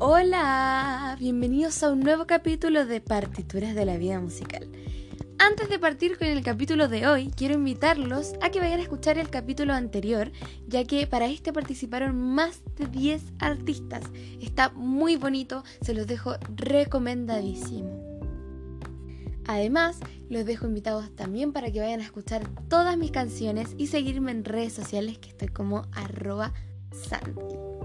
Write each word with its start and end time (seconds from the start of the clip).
Hola, 0.00 1.16
bienvenidos 1.18 1.82
a 1.82 1.90
un 1.90 1.98
nuevo 1.98 2.24
capítulo 2.24 2.86
de 2.86 3.00
Partituras 3.00 3.74
de 3.74 3.84
la 3.84 3.96
Vida 3.96 4.20
Musical. 4.20 4.68
Antes 5.40 5.68
de 5.68 5.80
partir 5.80 6.16
con 6.16 6.28
el 6.28 6.44
capítulo 6.44 6.86
de 6.86 7.08
hoy, 7.08 7.32
quiero 7.34 7.54
invitarlos 7.54 8.34
a 8.40 8.50
que 8.50 8.60
vayan 8.60 8.78
a 8.78 8.84
escuchar 8.84 9.18
el 9.18 9.28
capítulo 9.28 9.74
anterior, 9.74 10.30
ya 10.68 10.84
que 10.84 11.08
para 11.08 11.26
este 11.26 11.52
participaron 11.52 12.16
más 12.16 12.62
de 12.76 12.86
10 12.86 13.22
artistas. 13.40 14.04
Está 14.40 14.68
muy 14.70 15.16
bonito, 15.16 15.64
se 15.80 15.94
los 15.94 16.06
dejo 16.06 16.36
recomendadísimo. 16.54 17.90
Además, 19.48 19.98
los 20.30 20.44
dejo 20.44 20.68
invitados 20.68 21.10
también 21.16 21.52
para 21.52 21.72
que 21.72 21.80
vayan 21.80 22.02
a 22.02 22.04
escuchar 22.04 22.48
todas 22.68 22.96
mis 22.96 23.10
canciones 23.10 23.74
y 23.76 23.88
seguirme 23.88 24.30
en 24.30 24.44
redes 24.44 24.74
sociales 24.74 25.18
que 25.18 25.30
estoy 25.30 25.48
como 25.48 25.82
arroba 25.92 26.52
Santi. 26.92 27.77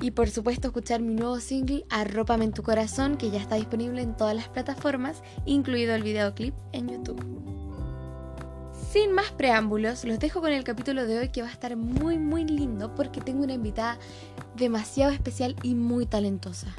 Y 0.00 0.10
por 0.10 0.28
supuesto 0.28 0.68
escuchar 0.68 1.00
mi 1.00 1.14
nuevo 1.14 1.40
single 1.40 1.84
Arrópame 1.90 2.44
en 2.44 2.52
tu 2.52 2.62
corazón 2.62 3.16
que 3.16 3.30
ya 3.30 3.40
está 3.40 3.56
disponible 3.56 4.02
en 4.02 4.16
todas 4.16 4.34
las 4.34 4.48
plataformas, 4.48 5.22
incluido 5.46 5.94
el 5.94 6.02
videoclip 6.02 6.54
en 6.72 6.88
YouTube. 6.88 7.24
Sin 8.90 9.12
más 9.12 9.32
preámbulos, 9.32 10.04
los 10.04 10.18
dejo 10.18 10.40
con 10.40 10.52
el 10.52 10.62
capítulo 10.62 11.06
de 11.06 11.18
hoy 11.18 11.28
que 11.30 11.42
va 11.42 11.48
a 11.48 11.52
estar 11.52 11.76
muy 11.76 12.18
muy 12.18 12.44
lindo 12.44 12.94
porque 12.94 13.20
tengo 13.20 13.42
una 13.42 13.54
invitada 13.54 13.98
demasiado 14.56 15.12
especial 15.12 15.56
y 15.62 15.74
muy 15.74 16.06
talentosa. 16.06 16.74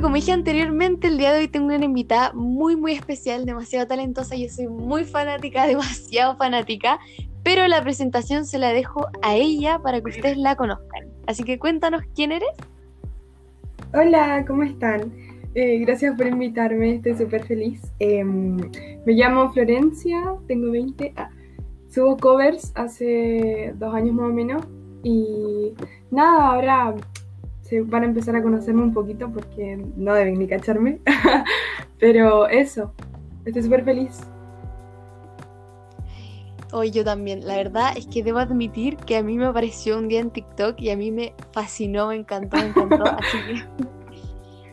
como 0.00 0.16
dije 0.16 0.32
anteriormente, 0.32 1.06
el 1.06 1.18
día 1.18 1.32
de 1.32 1.40
hoy 1.40 1.48
tengo 1.48 1.72
una 1.74 1.84
invitada 1.84 2.32
muy, 2.60 2.76
muy 2.76 2.92
especial, 2.92 3.46
demasiado 3.46 3.86
talentosa. 3.86 4.36
Yo 4.36 4.46
soy 4.50 4.68
muy 4.68 5.04
fanática, 5.04 5.66
demasiado 5.74 6.36
fanática, 6.36 6.98
pero 7.42 7.66
la 7.66 7.82
presentación 7.82 8.44
se 8.44 8.58
la 8.58 8.68
dejo 8.74 9.06
a 9.22 9.34
ella 9.34 9.78
para 9.78 10.02
que 10.02 10.10
ustedes 10.10 10.36
la 10.36 10.56
conozcan. 10.56 11.08
Así 11.26 11.42
que 11.42 11.58
cuéntanos 11.58 12.02
quién 12.14 12.32
eres. 12.32 12.50
Hola, 13.94 14.44
¿cómo 14.46 14.62
están? 14.62 15.10
Eh, 15.54 15.78
gracias 15.78 16.14
por 16.18 16.26
invitarme, 16.26 16.96
estoy 16.96 17.16
súper 17.16 17.44
feliz. 17.44 17.80
Em, 17.98 18.58
me 19.06 19.14
llamo 19.14 19.50
Florencia, 19.54 20.34
tengo 20.46 20.70
20. 20.70 21.14
Ah, 21.16 21.30
subo 21.88 22.18
covers 22.18 22.72
hace 22.74 23.72
dos 23.76 23.94
años 23.94 24.14
más 24.14 24.26
o 24.26 24.34
menos. 24.34 24.62
Y 25.02 25.72
nada, 26.10 26.52
ahora 26.52 26.94
van 27.86 28.02
a 28.02 28.06
empezar 28.06 28.36
a 28.36 28.42
conocerme 28.42 28.82
un 28.82 28.92
poquito 28.92 29.30
porque 29.32 29.82
no 29.96 30.12
deben 30.12 30.38
ni 30.38 30.46
cacharme. 30.46 30.98
Pero 32.00 32.48
eso, 32.48 32.94
estoy 33.44 33.62
súper 33.62 33.84
feliz. 33.84 34.20
Hoy 36.72 36.90
yo 36.90 37.04
también. 37.04 37.46
La 37.46 37.56
verdad 37.56 37.92
es 37.96 38.06
que 38.06 38.22
debo 38.22 38.38
admitir 38.38 38.96
que 38.96 39.16
a 39.16 39.22
mí 39.22 39.36
me 39.36 39.46
apareció 39.46 39.98
un 39.98 40.08
día 40.08 40.20
en 40.20 40.30
TikTok 40.30 40.80
y 40.80 40.90
a 40.90 40.96
mí 40.96 41.10
me 41.10 41.34
fascinó, 41.52 42.08
me 42.08 42.16
encantó, 42.16 42.56
me 42.56 42.66
encantó. 42.66 43.04
así 43.18 43.38
que 43.46 43.90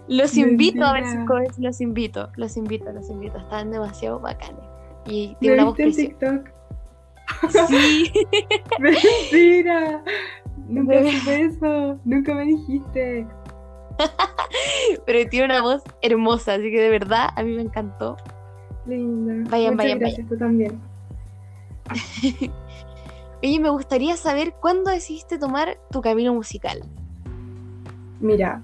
los 0.08 0.38
invito 0.38 0.86
a 0.86 0.94
ver 0.94 1.04
sus 1.06 1.60
los 1.60 1.82
invito, 1.82 2.30
los 2.38 2.56
invito, 2.56 2.92
los 2.92 3.10
invito. 3.10 3.38
Están 3.38 3.72
demasiado 3.72 4.20
bacanes. 4.20 4.64
Y 5.06 5.36
tiene 5.40 5.56
una 5.56 5.66
voz 5.66 5.80
en 5.80 5.94
TikTok? 5.94 6.50
Sí. 7.68 8.12
Mentira. 8.80 10.04
Nunca 10.68 11.00
supe 11.12 11.42
eso, 11.42 12.00
nunca 12.04 12.34
me 12.36 12.44
dijiste. 12.44 13.26
Pero 15.06 15.30
tiene 15.30 15.46
una 15.46 15.62
voz 15.62 15.84
hermosa, 16.02 16.54
así 16.56 16.72
que 16.72 16.80
de 16.80 16.90
verdad 16.90 17.30
a 17.36 17.44
mí 17.44 17.56
me 17.56 17.62
encantó. 17.62 18.18
Linda. 18.86 19.50
Vayan, 19.50 19.74
Muchas 19.74 19.86
vayan, 19.86 20.00
gracias, 20.00 20.28
tú 20.28 20.38
también. 20.38 20.80
Oye, 23.44 23.60
me 23.60 23.70
gustaría 23.70 24.18
saber 24.18 24.54
cuándo 24.60 24.90
decidiste 24.90 25.38
tomar 25.38 25.78
tu 25.92 26.02
camino 26.02 26.34
musical. 26.34 26.82
Mira, 28.20 28.64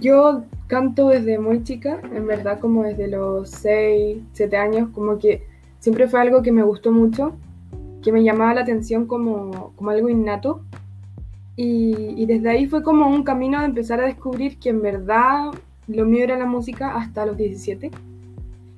yo 0.00 0.44
canto 0.66 1.08
desde 1.08 1.38
muy 1.38 1.62
chica, 1.62 2.00
en 2.12 2.26
verdad 2.26 2.58
como 2.58 2.84
desde 2.84 3.08
los 3.08 3.50
6, 3.50 4.22
7 4.32 4.56
años, 4.56 4.88
como 4.94 5.18
que 5.18 5.46
siempre 5.78 6.08
fue 6.08 6.20
algo 6.20 6.40
que 6.42 6.52
me 6.52 6.62
gustó 6.62 6.90
mucho, 6.90 7.34
que 8.02 8.12
me 8.12 8.22
llamaba 8.22 8.54
la 8.54 8.60
atención 8.62 9.06
como, 9.06 9.72
como 9.76 9.90
algo 9.90 10.08
innato. 10.08 10.62
Y, 11.56 12.26
desde 12.26 12.50
ahí 12.50 12.66
fue 12.66 12.82
como 12.82 13.06
un 13.06 13.22
camino 13.22 13.60
de 13.60 13.66
empezar 13.66 14.00
a 14.00 14.06
descubrir 14.06 14.58
que 14.58 14.70
en 14.70 14.82
verdad 14.82 15.52
lo 15.86 16.04
mío 16.04 16.24
era 16.24 16.36
la 16.36 16.46
música 16.46 16.96
hasta 16.96 17.26
los 17.26 17.36
17. 17.36 17.90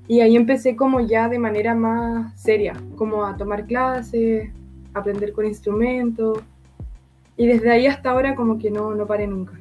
Y 0.08 0.20
ahí 0.20 0.36
empecé 0.36 0.76
como 0.76 1.00
ya 1.00 1.28
de 1.28 1.38
manera 1.38 1.74
más 1.74 2.38
seria, 2.40 2.74
como 2.96 3.24
a 3.24 3.36
tomar 3.36 3.66
clases, 3.66 4.50
aprender 4.94 5.32
con 5.32 5.46
instrumentos. 5.46 6.38
Y 7.36 7.46
desde 7.46 7.70
ahí 7.70 7.86
hasta 7.86 8.10
ahora 8.10 8.34
como 8.34 8.58
que 8.58 8.70
no, 8.70 8.94
no 8.94 9.06
paré 9.06 9.26
nunca. 9.26 9.52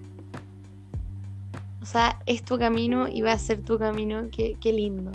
O 1.82 1.86
sea, 1.86 2.20
es 2.26 2.44
tu 2.44 2.58
camino 2.58 3.08
y 3.08 3.22
va 3.22 3.32
a 3.32 3.38
ser 3.38 3.62
tu 3.62 3.78
camino. 3.78 4.28
Qué, 4.32 4.58
qué 4.60 4.74
lindo. 4.74 5.12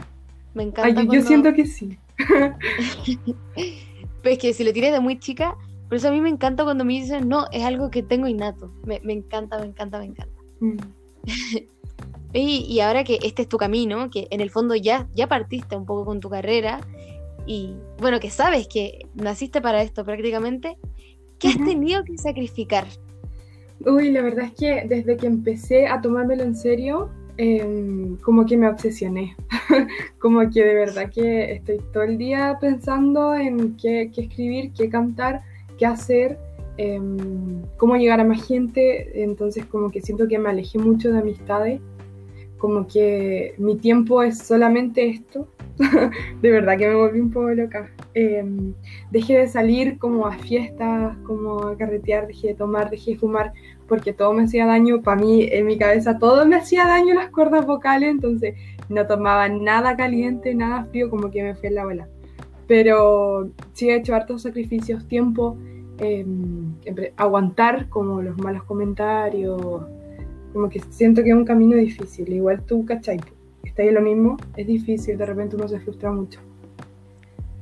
Me 0.54 0.62
encanta. 0.62 1.00
Ay, 1.00 1.08
yo, 1.10 1.22
siento 1.22 1.52
que 1.52 1.66
sí. 1.66 1.98
pues 4.22 4.38
que 4.38 4.52
si 4.52 4.64
lo 4.64 4.72
tienes 4.72 4.92
de 4.92 5.00
muy 5.00 5.18
chica, 5.18 5.56
por 5.90 5.96
eso 5.96 6.06
a 6.06 6.12
mí 6.12 6.20
me 6.20 6.28
encanta 6.28 6.62
cuando 6.62 6.84
me 6.84 6.92
dicen, 6.92 7.28
no, 7.28 7.46
es 7.50 7.64
algo 7.64 7.90
que 7.90 8.04
tengo 8.04 8.28
innato. 8.28 8.72
Me, 8.86 9.00
encanta, 9.12 9.58
me 9.58 9.66
encanta, 9.66 9.98
me 9.98 10.04
encanta. 10.04 10.40
Mm. 10.60 10.76
y, 12.32 12.78
ahora 12.78 13.02
que 13.02 13.18
este 13.24 13.42
es 13.42 13.48
tu 13.48 13.58
camino, 13.58 14.08
que 14.08 14.28
en 14.30 14.40
el 14.40 14.50
fondo 14.50 14.76
ya, 14.76 15.08
ya 15.16 15.26
partiste 15.26 15.74
un 15.74 15.86
poco 15.86 16.04
con 16.04 16.20
tu 16.20 16.30
carrera, 16.30 16.80
y 17.44 17.74
bueno, 17.98 18.20
que 18.20 18.30
sabes 18.30 18.68
que 18.68 19.08
naciste 19.14 19.60
para 19.60 19.82
esto 19.82 20.04
prácticamente, 20.04 20.78
¿qué 21.40 21.48
has 21.48 21.56
tenido 21.56 22.04
que 22.04 22.16
sacrificar? 22.18 22.86
Uy, 23.84 24.12
la 24.12 24.22
verdad 24.22 24.44
es 24.44 24.52
que 24.52 24.86
desde 24.88 25.16
que 25.16 25.26
empecé 25.26 25.88
a 25.88 26.00
tomármelo 26.00 26.44
en 26.44 26.54
serio, 26.54 27.10
em, 27.36 28.16
como 28.18 28.46
que 28.46 28.56
me 28.56 28.68
obsesioné. 28.68 29.34
como 30.20 30.48
que 30.50 30.64
de 30.64 30.74
verdad 30.74 31.10
que 31.12 31.50
estoy 31.54 31.80
todo 31.92 32.04
el 32.04 32.16
día 32.16 32.58
pensando 32.60 33.34
en 33.34 33.76
qué, 33.76 34.12
qué 34.14 34.20
escribir, 34.20 34.72
qué 34.72 34.88
cantar 34.88 35.49
qué 35.80 35.86
hacer, 35.86 36.38
em, 36.76 37.62
cómo 37.78 37.96
llegar 37.96 38.20
a 38.20 38.24
más 38.24 38.46
gente, 38.46 39.22
entonces 39.22 39.64
como 39.64 39.90
que 39.90 40.02
siento 40.02 40.28
que 40.28 40.38
me 40.38 40.50
alejé 40.50 40.78
mucho 40.78 41.10
de 41.10 41.18
amistades, 41.18 41.80
como 42.58 42.86
que 42.86 43.54
mi 43.56 43.76
tiempo 43.76 44.22
es 44.22 44.36
solamente 44.38 45.08
esto, 45.08 45.48
de 46.42 46.50
verdad 46.50 46.76
que 46.76 46.86
me 46.86 46.94
volví 46.94 47.18
un 47.18 47.30
poco 47.30 47.48
loca. 47.50 47.90
Em, 48.12 48.74
dejé 49.10 49.38
de 49.38 49.48
salir 49.48 49.96
como 49.98 50.26
a 50.26 50.32
fiestas, 50.32 51.16
como 51.26 51.68
a 51.68 51.78
carretear, 51.78 52.26
dejé 52.26 52.48
de 52.48 52.54
tomar, 52.54 52.90
dejé 52.90 53.12
de 53.12 53.18
fumar, 53.18 53.54
porque 53.88 54.12
todo 54.12 54.34
me 54.34 54.42
hacía 54.42 54.66
daño, 54.66 55.00
para 55.00 55.18
mí 55.18 55.48
en 55.50 55.64
mi 55.64 55.78
cabeza 55.78 56.18
todo 56.18 56.44
me 56.44 56.56
hacía 56.56 56.86
daño 56.86 57.14
las 57.14 57.30
cuerdas 57.30 57.64
vocales, 57.64 58.10
entonces 58.10 58.54
no 58.90 59.06
tomaba 59.06 59.48
nada 59.48 59.96
caliente, 59.96 60.54
nada 60.54 60.84
frío, 60.84 61.08
como 61.08 61.30
que 61.30 61.42
me 61.42 61.54
fui 61.54 61.68
en 61.68 61.74
la 61.76 61.84
bola. 61.84 62.08
Pero 62.66 63.50
sí 63.80 63.90
he 63.90 63.96
hecho 63.96 64.14
hartos 64.14 64.42
sacrificios, 64.42 65.06
tiempo, 65.08 65.56
Em, 66.00 66.76
aguantar 67.18 67.90
como 67.90 68.22
los 68.22 68.38
malos 68.38 68.64
comentarios, 68.64 69.82
como 70.50 70.70
que 70.70 70.80
siento 70.88 71.22
que 71.22 71.28
es 71.28 71.36
un 71.36 71.44
camino 71.44 71.76
difícil, 71.76 72.32
igual 72.32 72.64
tú, 72.64 72.86
¿cachai? 72.86 73.20
Está 73.64 73.82
ahí 73.82 73.90
lo 73.90 74.00
mismo, 74.00 74.38
es 74.56 74.66
difícil, 74.66 75.18
de 75.18 75.26
repente 75.26 75.56
uno 75.56 75.68
se 75.68 75.78
frustra 75.78 76.10
mucho. 76.10 76.40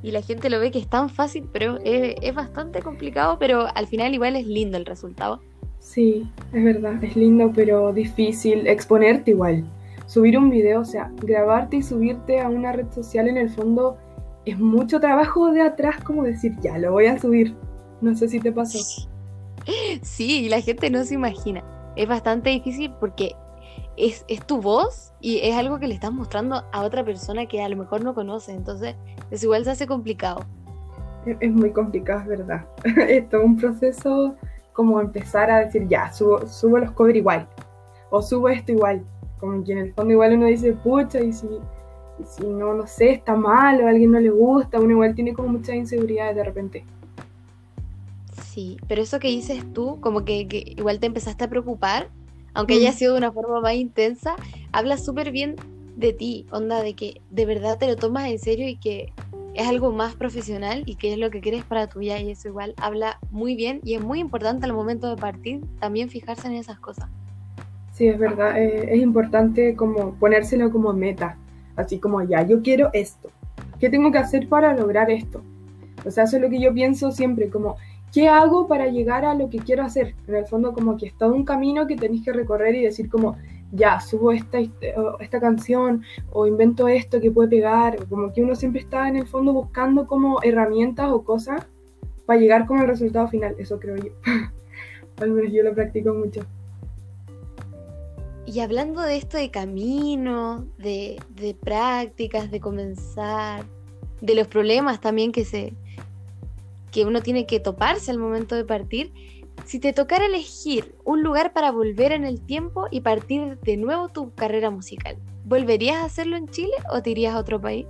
Y 0.01 0.11
la 0.11 0.21
gente 0.21 0.49
lo 0.49 0.61
ve 0.61 0.71
que 0.71 0.79
es 0.79 0.87
tan 0.87 1.09
fácil, 1.09 1.49
pero 1.51 1.79
es, 1.83 2.15
es 2.21 2.33
bastante 2.33 2.81
complicado, 2.81 3.37
pero 3.37 3.67
al 3.75 3.87
final 3.87 4.13
igual 4.13 4.37
es 4.37 4.47
lindo 4.47 4.77
el 4.77 4.85
resultado. 4.85 5.41
Sí, 5.79 6.25
es 6.53 6.63
verdad, 6.63 7.03
es 7.03 7.17
lindo, 7.17 7.51
pero 7.53 7.91
difícil 7.91 8.67
exponerte 8.67 9.31
igual. 9.31 9.65
Subir 10.05 10.37
un 10.37 10.49
video, 10.49 10.79
o 10.79 10.85
sea, 10.85 11.11
grabarte 11.21 11.75
y 11.75 11.83
subirte 11.83 12.39
a 12.39 12.47
una 12.47 12.71
red 12.71 12.89
social 12.89 13.27
en 13.27 13.35
el 13.35 13.49
fondo 13.49 13.97
es 14.45 14.59
mucho 14.59 14.99
trabajo 14.99 15.51
de 15.51 15.61
atrás 15.61 16.03
como 16.03 16.23
decir, 16.23 16.55
ya, 16.61 16.77
lo 16.77 16.91
voy 16.91 17.07
a 17.07 17.19
subir. 17.19 17.55
No 18.01 18.15
sé 18.15 18.27
si 18.29 18.39
te 18.39 18.51
pasó. 18.51 18.79
Sí, 20.01 20.49
la 20.49 20.61
gente 20.61 20.89
no 20.89 21.03
se 21.03 21.13
imagina. 21.13 21.63
Es 21.95 22.07
bastante 22.07 22.49
difícil 22.49 22.91
porque 22.99 23.35
es, 23.97 24.25
tu 24.47 24.61
voz 24.61 25.13
y 25.19 25.39
es 25.43 25.55
algo 25.55 25.79
que 25.79 25.87
le 25.87 25.93
estás 25.93 26.11
mostrando 26.11 26.63
a 26.71 26.81
otra 26.81 27.03
persona 27.03 27.45
que 27.45 27.61
a 27.61 27.69
lo 27.69 27.75
mejor 27.75 28.03
no 28.03 28.15
conoce. 28.15 28.53
Entonces, 28.53 28.95
es 29.29 29.43
igual 29.43 29.65
se 29.65 29.71
hace 29.71 29.85
complicado. 29.85 30.39
Es, 31.25 31.51
muy 31.51 31.71
complicado, 31.71 32.21
es 32.21 32.27
verdad. 32.27 32.65
es 33.07 33.29
todo 33.29 33.43
un 33.43 33.57
proceso 33.57 34.35
como 34.73 35.01
empezar 35.01 35.51
a 35.51 35.59
decir, 35.59 35.87
ya, 35.87 36.11
subo, 36.11 36.47
subo 36.47 36.79
los 36.79 36.91
covers 36.91 37.17
igual. 37.17 37.47
O 38.09 38.21
subo 38.21 38.49
esto 38.49 38.71
igual. 38.71 39.03
Como 39.39 39.63
que 39.63 39.73
en 39.73 39.77
el 39.79 39.93
fondo 39.93 40.13
igual 40.13 40.33
uno 40.33 40.47
dice, 40.47 40.73
pucha, 40.73 41.19
y 41.19 41.33
si, 41.33 41.47
si 42.27 42.43
no, 42.43 42.73
no 42.73 42.87
sé, 42.87 43.11
está 43.11 43.35
mal 43.35 43.81
o 43.81 43.87
a 43.87 43.89
alguien 43.89 44.11
no 44.11 44.19
le 44.19 44.29
gusta, 44.29 44.79
uno 44.79 44.91
igual 44.91 45.15
tiene 45.15 45.33
como 45.33 45.49
muchas 45.49 45.75
inseguridades 45.75 46.35
de 46.35 46.43
repente. 46.43 46.83
Sí, 48.51 48.77
pero 48.87 49.01
eso 49.01 49.19
que 49.19 49.27
dices 49.27 49.63
tú, 49.73 49.99
como 50.01 50.25
que, 50.25 50.47
igual 50.77 50.99
te 50.99 51.05
empezaste 51.07 51.43
a 51.43 51.49
preocupar, 51.49 52.09
aunque 52.53 52.75
haya 52.75 52.91
mm. 52.91 52.95
sido 52.95 53.13
de 53.13 53.19
una 53.19 53.31
forma 53.31 53.61
más 53.61 53.75
intensa, 53.75 54.35
habla 54.71 54.97
súper 54.97 55.31
bien 55.31 55.55
de 55.95 56.13
ti, 56.13 56.45
onda 56.51 56.81
de 56.81 56.93
que 56.93 57.21
de 57.29 57.45
verdad 57.45 57.77
te 57.77 57.87
lo 57.87 57.95
tomas 57.95 58.29
en 58.29 58.39
serio 58.39 58.67
y 58.67 58.75
que 58.75 59.13
es 59.53 59.67
algo 59.67 59.91
más 59.91 60.15
profesional 60.15 60.83
y 60.85 60.95
que 60.95 61.11
es 61.13 61.19
lo 61.19 61.29
que 61.29 61.41
quieres 61.41 61.63
para 61.63 61.87
tu 61.87 61.99
vida 61.99 62.19
y 62.19 62.31
eso 62.31 62.47
igual 62.47 62.73
habla 62.77 63.19
muy 63.31 63.55
bien 63.55 63.81
y 63.83 63.95
es 63.95 64.01
muy 64.01 64.19
importante 64.19 64.65
al 64.65 64.73
momento 64.73 65.09
de 65.09 65.17
partir 65.17 65.61
también 65.79 66.09
fijarse 66.09 66.47
en 66.47 66.53
esas 66.53 66.79
cosas. 66.79 67.09
Sí, 67.93 68.07
es 68.07 68.17
verdad, 68.17 68.57
eh, 68.57 68.93
es 68.93 69.01
importante 69.01 69.75
como 69.75 70.13
ponérselo 70.13 70.71
como 70.71 70.93
meta, 70.93 71.37
así 71.79 71.99
como 71.99 72.21
ya, 72.21 72.45
yo 72.45 72.61
quiero 72.61 72.89
esto, 72.93 73.29
¿qué 73.79 73.89
tengo 73.89 74.11
que 74.11 74.17
hacer 74.17 74.47
para 74.47 74.75
lograr 74.75 75.09
esto? 75.09 75.41
O 76.05 76.11
sea, 76.11 76.25
eso 76.25 76.37
es 76.37 76.41
lo 76.41 76.49
que 76.49 76.59
yo 76.59 76.73
pienso 76.73 77.11
siempre, 77.11 77.49
como, 77.49 77.77
¿qué 78.13 78.27
hago 78.27 78.67
para 78.67 78.87
llegar 78.87 79.25
a 79.25 79.33
lo 79.33 79.49
que 79.49 79.59
quiero 79.59 79.83
hacer? 79.83 80.15
En 80.27 80.35
el 80.35 80.45
fondo 80.45 80.73
como 80.73 80.97
que 80.97 81.07
es 81.07 81.17
todo 81.17 81.33
un 81.33 81.45
camino 81.45 81.87
que 81.87 81.95
tenéis 81.95 82.23
que 82.23 82.33
recorrer 82.33 82.75
y 82.75 82.83
decir 82.83 83.09
como, 83.09 83.37
ya, 83.71 83.99
subo 83.99 84.31
esta, 84.31 84.57
esta 85.19 85.39
canción 85.39 86.03
o 86.31 86.47
invento 86.47 86.87
esto 86.87 87.21
que 87.21 87.31
puede 87.31 87.49
pegar, 87.49 88.05
como 88.07 88.33
que 88.33 88.41
uno 88.41 88.55
siempre 88.55 88.81
está 88.81 89.07
en 89.07 89.15
el 89.15 89.27
fondo 89.27 89.53
buscando 89.53 90.07
como 90.07 90.41
herramientas 90.41 91.09
o 91.11 91.23
cosas 91.23 91.65
para 92.25 92.39
llegar 92.39 92.65
como 92.65 92.81
al 92.81 92.87
resultado 92.87 93.27
final, 93.27 93.55
eso 93.57 93.79
creo 93.79 93.95
yo. 93.97 94.11
al 95.21 95.31
menos 95.31 95.51
yo 95.51 95.63
lo 95.63 95.73
practico 95.73 96.13
mucho. 96.13 96.41
Y 98.51 98.61
hablando 98.61 99.03
de 99.03 99.15
esto 99.15 99.37
de 99.37 99.51
camino, 99.51 100.65
de, 100.79 101.21
de 101.35 101.53
prácticas, 101.53 102.49
de 102.49 102.59
comenzar, 102.59 103.63
de 104.21 104.33
los 104.33 104.47
problemas 104.47 104.99
también 104.99 105.31
que 105.31 105.45
se 105.45 105.73
que 106.91 107.05
uno 107.05 107.21
tiene 107.21 107.45
que 107.45 107.59
toparse 107.59 108.09
al 108.09 108.17
momento 108.17 108.55
de 108.55 108.65
partir, 108.65 109.11
si 109.65 109.77
te 109.77 109.93
tocara 109.93 110.25
elegir 110.25 110.95
un 111.05 111.21
lugar 111.21 111.53
para 111.53 111.71
volver 111.71 112.11
en 112.11 112.23
el 112.23 112.41
tiempo 112.41 112.87
y 112.89 113.01
partir 113.01 113.59
de 113.59 113.77
nuevo 113.77 114.09
tu 114.09 114.33
carrera 114.33 114.71
musical, 114.71 115.17
¿volverías 115.45 115.97
a 115.97 116.05
hacerlo 116.05 116.35
en 116.35 116.47
Chile 116.47 116.73
o 116.91 117.03
te 117.03 117.11
irías 117.11 117.35
a 117.35 117.39
otro 117.39 117.61
país? 117.61 117.85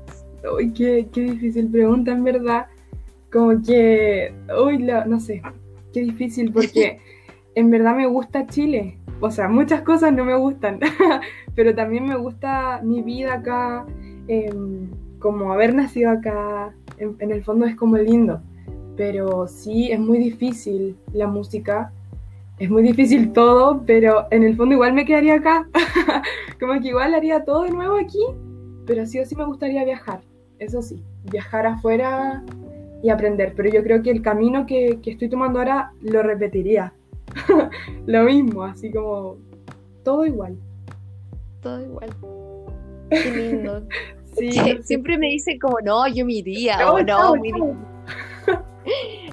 Uy, 0.58 0.74
qué, 0.74 1.08
difícil 1.14 1.70
pregunta, 1.70 2.12
en 2.12 2.26
verdad. 2.26 2.66
Como 3.32 3.62
que, 3.62 4.34
uy, 4.62 4.80
no 4.80 5.22
sé, 5.22 5.42
qué 5.94 6.02
difícil, 6.02 6.52
porque 6.52 7.00
en 7.56 7.70
verdad 7.70 7.96
me 7.96 8.08
gusta 8.08 8.46
Chile. 8.46 8.99
O 9.20 9.32
sea, 9.32 9.48
muchas 9.50 9.82
cosas 9.82 10.14
no 10.14 10.24
me 10.26 10.36
gustan, 10.36 10.80
pero 11.56 11.76
también 11.76 12.06
me 12.06 12.16
gusta 12.16 12.82
mi 12.84 13.02
vida 13.02 13.36
acá, 13.36 13.86
em, 14.28 14.90
como 15.20 15.52
haber 15.52 15.74
nacido 15.74 16.12
acá, 16.12 16.74
en 16.98 17.32
el 17.32 17.44
fondo 17.44 17.66
es 17.66 17.76
como 17.76 17.98
lindo 17.98 18.42
pero 19.00 19.48
sí 19.48 19.90
es 19.94 19.98
muy 19.98 20.18
difícil 20.18 20.98
la 21.14 21.26
música, 21.26 21.94
es 22.58 22.70
muy 22.70 22.84
difícil 22.84 23.32
todo, 23.32 23.82
pero 23.88 24.28
en 24.30 24.44
el 24.44 24.58
fondo 24.58 24.76
igual 24.76 24.92
me 24.92 25.06
quedaría 25.06 25.36
acá, 25.36 25.70
como 26.60 26.74
que 26.82 26.90
igual 26.90 27.14
haría 27.14 27.46
todo 27.46 27.64
de 27.64 27.72
nuevo 27.72 27.96
aquí, 27.96 28.20
pero 28.86 29.06
sí 29.06 29.18
o 29.18 29.26
sí 29.26 29.38
me 29.38 29.46
gustaría 29.46 29.86
viajar, 29.86 30.20
eso 30.60 30.82
sí, 30.82 31.02
viajar 31.32 31.66
afuera 31.66 32.44
y 33.02 33.10
aprender, 33.10 33.54
pero 33.56 33.70
yo 33.70 33.82
creo 33.84 34.04
que 34.04 34.12
el 34.12 34.22
camino 34.22 34.66
que, 34.66 35.00
estoy 35.06 35.30
tomando 35.30 35.60
ahora 35.60 35.94
lo 36.02 36.22
repetiría, 36.22 36.92
lo 38.06 38.24
mismo, 38.24 38.64
así 38.64 38.92
como 38.92 39.38
todo 40.04 40.26
igual. 40.26 40.58
Todo 41.62 41.82
igual. 41.82 42.10
Qué 43.10 43.32
lindo. 43.32 43.84
Sí, 44.38 44.52
siempre 44.84 45.18
me 45.18 45.28
dicen 45.28 45.60
como, 45.60 45.78
no, 45.84 46.08
yo 46.08 46.26
me 46.26 46.34
iría, 46.34 46.92
o 46.92 47.02
no, 47.02 47.34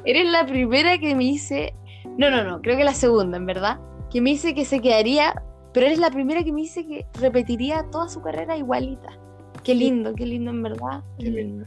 Eres 0.04 0.30
la 0.30 0.46
primera 0.46 0.98
que 0.98 1.14
me 1.14 1.24
dice, 1.24 1.74
no, 2.16 2.30
no, 2.30 2.44
no, 2.44 2.60
creo 2.62 2.76
que 2.76 2.84
la 2.84 2.94
segunda, 2.94 3.36
en 3.36 3.46
verdad, 3.46 3.80
que 4.10 4.20
me 4.20 4.30
dice 4.30 4.54
que 4.54 4.64
se 4.64 4.80
quedaría, 4.80 5.42
pero 5.72 5.86
eres 5.86 5.98
la 5.98 6.10
primera 6.10 6.44
que 6.44 6.52
me 6.52 6.62
dice 6.62 6.86
que 6.86 7.06
repetiría 7.20 7.84
toda 7.90 8.08
su 8.08 8.22
carrera 8.22 8.56
igualita. 8.56 9.18
Qué 9.64 9.74
lindo, 9.74 10.14
qué 10.14 10.26
lindo, 10.26 10.50
en 10.50 10.62
verdad, 10.62 11.02
qué 11.18 11.30
lindo. 11.30 11.66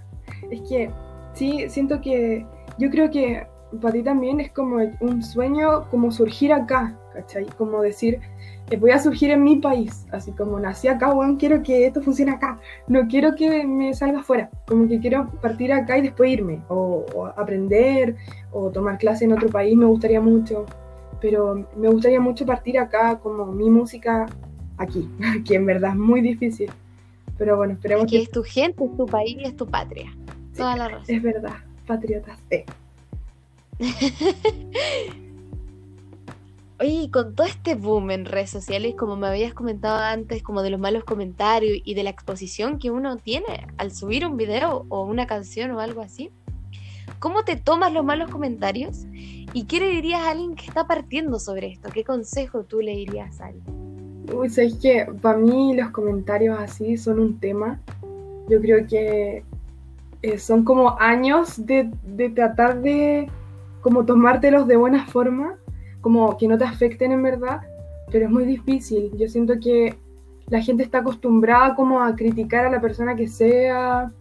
Es 0.50 0.62
que, 0.70 0.90
sí, 1.34 1.66
siento 1.70 2.00
que, 2.02 2.46
yo 2.78 2.90
creo 2.90 3.12
que 3.12 3.46
para 3.82 3.94
ti 3.94 4.04
también 4.04 4.40
es 4.40 4.52
como 4.52 4.78
un 5.00 5.22
sueño, 5.22 5.90
como 5.90 6.12
surgir 6.12 6.52
acá, 6.54 6.96
¿cachai? 7.14 7.46
Como 7.58 7.82
decir, 7.82 8.20
voy 8.78 8.92
a 8.92 9.00
surgir 9.00 9.32
en 9.32 9.44
mi 9.44 9.58
país, 9.58 10.06
así 10.12 10.32
como 10.32 10.60
nací 10.60 10.88
acá, 10.88 11.14
bueno, 11.14 11.38
quiero 11.38 11.64
que 11.64 11.86
esto 11.86 12.02
funcione 12.02 12.32
acá, 12.32 12.60
no 12.88 13.08
quiero 13.08 13.36
que 13.36 13.66
me 13.66 13.94
salga 13.94 14.20
afuera, 14.20 14.50
como 14.68 14.88
que 14.88 15.00
quiero 15.00 15.28
partir 15.42 15.72
acá 15.72 15.98
y 15.98 16.02
después 16.02 16.32
irme, 16.32 16.62
o, 16.68 17.06
aprender, 17.36 18.16
o 18.52 18.70
tomar 18.70 18.98
clase 18.98 19.26
en 19.26 19.34
otro 19.34 19.50
país, 19.50 19.76
me 19.76 19.86
gustaría 19.86 20.22
mucho, 20.22 20.66
pero 21.22 21.68
me 21.76 21.90
gustaría 21.90 22.20
mucho 22.20 22.46
partir 22.46 22.80
acá 22.80 23.20
como 23.20 23.46
mi 23.48 23.70
música 23.70 24.26
aquí, 24.78 25.10
que 25.46 25.56
en 25.56 25.66
verdad 25.66 25.92
es 25.92 25.98
muy 25.98 26.22
difícil, 26.22 26.72
pero 27.38 27.58
bueno, 27.58 27.74
esperemos 27.74 28.06
que... 28.10 28.22
es 28.22 28.32
tu 28.32 28.44
gente, 28.44 28.84
es 28.84 28.98
tu 28.98 29.06
país, 29.06 29.38
es 29.42 29.56
tu 29.56 29.66
patria, 29.66 30.12
toda 30.56 30.76
la 30.76 30.90
razón. 30.90 31.16
Es 31.16 31.22
verdad, 31.22 31.56
patriotas. 31.88 32.38
Eh. 32.50 32.66
Oye, 36.82 37.10
con 37.12 37.36
todo 37.36 37.46
este 37.46 37.76
boom 37.76 38.10
en 38.12 38.24
redes 38.26 38.50
sociales, 38.50 38.96
como 38.98 39.18
me 39.18 39.28
habías 39.28 39.54
comentado 39.54 39.98
antes, 40.00 40.42
como 40.42 40.62
de 40.62 40.70
los 40.70 40.80
malos 40.80 41.04
comentarios 41.04 41.78
y 41.84 41.94
de 41.94 42.04
la 42.04 42.10
exposición 42.10 42.80
que 42.80 42.90
uno 42.90 43.18
tiene 43.18 43.68
al 43.78 43.92
subir 43.92 44.26
un 44.26 44.38
video 44.38 44.86
o 44.88 45.04
una 45.04 45.28
canción 45.28 45.72
o 45.72 45.82
algo 45.82 46.02
así, 46.02 46.32
¿cómo 47.20 47.44
te 47.44 47.58
tomas 47.58 47.92
los 47.92 48.06
malos 48.06 48.32
comentarios? 48.32 49.06
¿Y 49.54 49.66
qué 49.66 49.82
le 49.82 49.90
dirías 49.90 50.22
a 50.22 50.32
alguien 50.32 50.56
que 50.56 50.68
está 50.68 50.88
partiendo 50.88 51.38
sobre 51.40 51.68
esto? 51.68 51.90
¿Qué 51.94 52.06
consejo 52.06 52.64
tú 52.64 52.80
le 52.80 52.96
dirías 52.96 53.42
a 53.42 53.48
alguien? 53.48 54.26
Uy, 54.34 54.50
sabes 54.50 54.76
que 54.76 55.06
para 55.22 55.38
mí 55.38 55.76
los 55.76 55.90
comentarios 55.90 56.58
así 56.60 56.96
son 56.96 57.20
un 57.20 57.40
tema. 57.40 57.82
Yo 58.48 58.62
creo 58.62 58.88
que 58.88 59.44
eh, 60.22 60.38
son 60.38 60.64
como 60.64 60.98
años 61.00 61.66
de, 61.66 61.92
de 62.04 62.30
tratar 62.30 62.82
de 62.82 63.30
como 63.82 64.06
tomártelos 64.06 64.68
de 64.68 64.76
buena 64.76 65.06
forma 65.06 65.58
como 66.02 66.38
que 66.38 66.48
no 66.48 66.58
te 66.58 66.66
afecten 66.66 67.12
en 67.12 67.24
verdad, 67.24 67.62
pero 68.12 68.26
es 68.26 68.32
muy 68.32 68.46
difícil. 68.46 69.12
Yo 69.18 69.28
siento 69.28 69.60
que 69.60 69.96
la 70.48 70.62
gente 70.62 70.84
está 70.84 71.00
acostumbrada 71.00 71.76
como 71.76 72.02
a 72.02 72.16
criticar 72.16 72.66
a 72.66 72.72
la 72.72 72.82
persona 72.82 73.16
que 73.16 73.28
sea, 73.28 74.12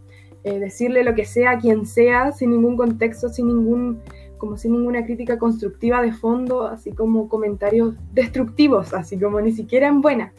eh, 0.45 0.59
decirle 0.59 1.05
lo 1.05 1.15
que 1.15 1.25
sea 1.25 1.53
a 1.53 1.59
quien 1.59 1.87
sea, 1.87 2.33
sin 2.33 2.51
ningún 2.51 2.77
contexto, 2.77 3.29
sin 3.29 3.47
ningún, 3.47 4.01
como 4.37 4.57
sin 4.57 4.73
ninguna 4.73 5.05
crítica 5.05 5.39
constructiva 5.39 6.03
de 6.03 6.13
fondo, 6.13 6.67
así 6.67 6.93
como 6.93 7.29
comentarios 7.29 7.95
destructivos, 8.13 8.93
así 8.93 9.19
como 9.19 9.41
ni 9.41 9.53
siquiera 9.53 9.89
en 9.89 10.01
buena. 10.01 10.33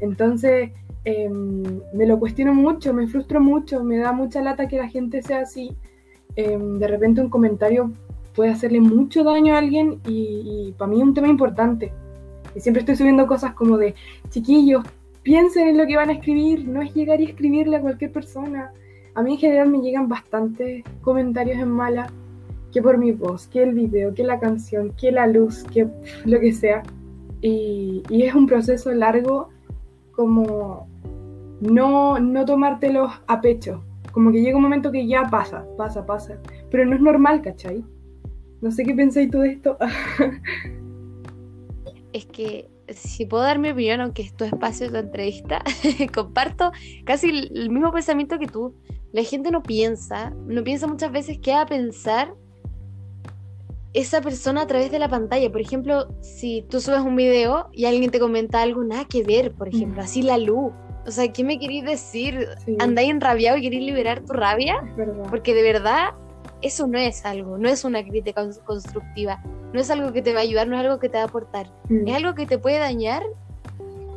Entonces, 0.00 0.70
em, 1.04 1.62
me 1.94 2.06
lo 2.06 2.18
cuestiono 2.18 2.54
mucho, 2.54 2.92
me 2.92 3.06
frustro 3.06 3.40
mucho, 3.40 3.84
me 3.84 3.98
da 3.98 4.12
mucha 4.12 4.42
lata 4.42 4.68
que 4.68 4.78
la 4.78 4.88
gente 4.88 5.22
sea 5.22 5.40
así. 5.40 5.76
Em, 6.34 6.78
de 6.78 6.88
repente 6.88 7.20
un 7.20 7.30
comentario 7.30 7.92
puede 8.36 8.50
hacerle 8.50 8.80
mucho 8.80 9.24
daño 9.24 9.54
a 9.54 9.58
alguien 9.58 10.00
y, 10.06 10.74
para 10.78 10.90
mí 10.90 10.98
es 10.98 11.02
un 11.02 11.14
tema 11.14 11.28
importante. 11.28 11.92
Y 12.54 12.60
siempre 12.60 12.80
estoy 12.80 12.96
subiendo 12.96 13.26
cosas 13.26 13.54
como 13.54 13.78
de, 13.78 13.94
chiquillos, 14.28 14.84
piensen 15.22 15.68
en 15.68 15.78
lo 15.78 15.86
que 15.86 15.96
van 15.96 16.10
a 16.10 16.12
escribir, 16.12 16.68
no 16.68 16.82
es 16.82 16.94
llegar 16.94 17.20
y 17.20 17.24
escribirle 17.24 17.76
a 17.76 17.80
cualquier 17.80 18.12
persona. 18.12 18.70
A 19.14 19.22
mí 19.22 19.32
en 19.32 19.38
general 19.38 19.70
me 19.70 19.80
llegan 19.80 20.08
bastantes 20.08 20.84
comentarios 21.00 21.58
en 21.58 21.70
mala, 21.70 22.12
que 22.72 22.82
por 22.82 22.98
mi 22.98 23.10
voz, 23.12 23.46
que 23.46 23.62
el 23.62 23.72
video, 23.72 24.14
que 24.14 24.22
la 24.22 24.38
canción, 24.38 24.92
que 25.00 25.10
la 25.10 25.26
luz, 25.26 25.64
que 25.64 25.88
lo 26.26 26.38
que 26.38 26.52
sea. 26.52 26.82
Y, 27.40 28.02
y 28.10 28.22
es 28.22 28.34
un 28.34 28.46
proceso 28.46 28.92
largo 28.92 29.48
como 30.12 30.86
no, 31.60 32.18
no 32.18 32.44
tomártelos 32.44 33.12
a 33.26 33.40
pecho. 33.40 33.82
Como 34.12 34.32
que 34.32 34.42
llega 34.42 34.56
un 34.56 34.62
momento 34.62 34.92
que 34.92 35.06
ya 35.06 35.24
pasa, 35.24 35.64
pasa, 35.76 36.04
pasa. 36.04 36.38
Pero 36.70 36.86
no 36.86 36.96
es 36.96 37.02
normal, 37.02 37.42
¿cachai? 37.42 37.84
No 38.60 38.70
sé 38.70 38.84
qué 38.84 38.94
pensáis 38.94 39.30
tú 39.30 39.40
de 39.40 39.52
esto. 39.52 39.76
es 42.12 42.26
que 42.26 42.68
si 42.88 43.26
puedo 43.26 43.42
dar 43.42 43.58
mi 43.58 43.70
opinión, 43.70 44.00
aunque 44.00 44.22
es 44.22 44.34
tu 44.34 44.44
espacio, 44.44 44.90
tu 44.90 44.96
entrevista, 44.96 45.62
comparto 46.14 46.72
casi 47.04 47.50
el 47.54 47.70
mismo 47.70 47.92
pensamiento 47.92 48.38
que 48.38 48.46
tú. 48.46 48.74
La 49.12 49.22
gente 49.22 49.50
no 49.50 49.62
piensa, 49.62 50.30
no 50.46 50.62
piensa 50.62 50.86
muchas 50.86 51.12
veces 51.12 51.38
qué 51.38 51.52
va 51.52 51.62
a 51.62 51.66
pensar 51.66 52.34
esa 53.92 54.20
persona 54.20 54.62
a 54.62 54.66
través 54.66 54.90
de 54.90 54.98
la 54.98 55.08
pantalla. 55.08 55.50
Por 55.50 55.60
ejemplo, 55.60 56.08
si 56.20 56.66
tú 56.68 56.80
subes 56.80 57.00
un 57.00 57.16
video 57.16 57.70
y 57.72 57.86
alguien 57.86 58.10
te 58.10 58.20
comenta 58.20 58.60
algo 58.60 58.84
nada 58.84 59.06
que 59.06 59.22
ver, 59.22 59.52
por 59.52 59.68
ejemplo, 59.68 60.02
mm. 60.02 60.04
así 60.04 60.22
la 60.22 60.36
luz. 60.36 60.72
O 61.06 61.10
sea, 61.10 61.32
¿qué 61.32 61.44
me 61.44 61.58
queréis 61.58 61.84
decir? 61.84 62.46
¿Andáis 62.78 63.10
enrabiado 63.10 63.56
y 63.56 63.62
queréis 63.62 63.84
liberar 63.84 64.24
tu 64.24 64.32
rabia? 64.32 64.82
Porque 65.30 65.54
de 65.54 65.62
verdad 65.62 66.10
eso 66.62 66.86
no 66.86 66.98
es 66.98 67.24
algo, 67.24 67.58
no 67.58 67.68
es 67.68 67.84
una 67.84 68.02
crítica 68.02 68.42
constructiva, 68.64 69.42
no 69.72 69.80
es 69.80 69.90
algo 69.90 70.12
que 70.12 70.22
te 70.22 70.32
va 70.32 70.40
a 70.40 70.42
ayudar, 70.42 70.68
no 70.68 70.76
es 70.76 70.84
algo 70.84 70.98
que 70.98 71.08
te 71.08 71.16
va 71.18 71.24
a 71.24 71.26
aportar, 71.26 71.70
mm. 71.88 72.08
es 72.08 72.14
algo 72.14 72.34
que 72.34 72.46
te 72.46 72.58
puede 72.58 72.78
dañar 72.78 73.22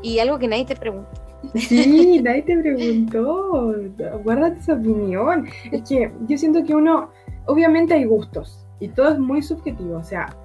y 0.01 0.19
algo 0.19 0.39
que 0.39 0.47
nadie 0.47 0.65
te 0.65 0.75
pregunta. 0.75 1.09
Sí, 1.55 2.19
nadie 2.23 2.43
te 2.43 2.57
preguntó, 2.57 3.73
guárdate 4.23 4.59
esa 4.59 4.73
opinión. 4.73 5.47
Es 5.71 5.87
que 5.87 6.11
yo 6.27 6.37
siento 6.37 6.63
que 6.63 6.75
uno, 6.75 7.11
obviamente 7.45 7.93
hay 7.93 8.05
gustos 8.05 8.65
y 8.79 8.89
todo 8.89 9.09
es 9.09 9.19
muy 9.19 9.41
subjetivo, 9.41 9.97
o 9.97 10.03
sea, 10.03 10.35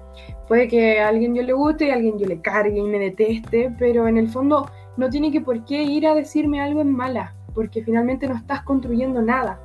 puede 0.47 0.67
que 0.67 0.99
a 0.99 1.09
alguien 1.09 1.35
yo 1.35 1.43
le 1.43 1.53
guste 1.53 1.87
y 1.87 1.89
a 1.89 1.95
alguien 1.95 2.17
yo 2.17 2.27
le 2.27 2.41
cargue 2.41 2.79
y 2.79 2.83
me 2.83 2.99
deteste, 2.99 3.73
pero 3.77 4.07
en 4.07 4.17
el 4.17 4.29
fondo 4.29 4.69
no 4.97 5.09
tiene 5.09 5.31
que 5.31 5.41
por 5.41 5.63
qué 5.65 5.83
ir 5.83 6.07
a 6.07 6.15
decirme 6.15 6.61
algo 6.61 6.81
en 6.81 6.91
mala 6.91 7.35
porque 7.55 7.81
finalmente 7.81 8.27
no 8.27 8.35
estás 8.35 8.61
construyendo 8.61 9.21
nada. 9.21 9.59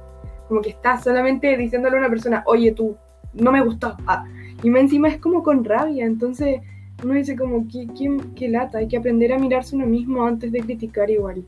Como 0.51 0.63
que 0.63 0.71
estás 0.71 1.05
solamente 1.05 1.57
diciéndole 1.57 1.95
a 1.95 2.01
una 2.01 2.09
persona, 2.09 2.43
oye 2.45 2.73
tú, 2.73 2.97
no 3.35 3.53
me 3.53 3.63
gustó. 3.63 3.97
Ah. 4.05 4.25
Y 4.65 4.69
encima 4.77 5.07
es 5.07 5.19
como 5.19 5.45
con 5.45 5.65
rabia, 5.65 6.05
entonces 6.05 6.61
uno 7.05 7.15
dice 7.15 7.37
como, 7.37 7.69
¿qué, 7.69 7.87
qué, 7.97 8.17
qué 8.35 8.49
lata? 8.49 8.79
Hay 8.79 8.89
que 8.89 8.97
aprender 8.97 9.33
a 9.33 9.39
mirarse 9.39 9.77
uno 9.77 9.87
mismo 9.87 10.27
antes 10.27 10.51
de 10.51 10.59
criticar 10.59 11.09
igual. 11.09 11.45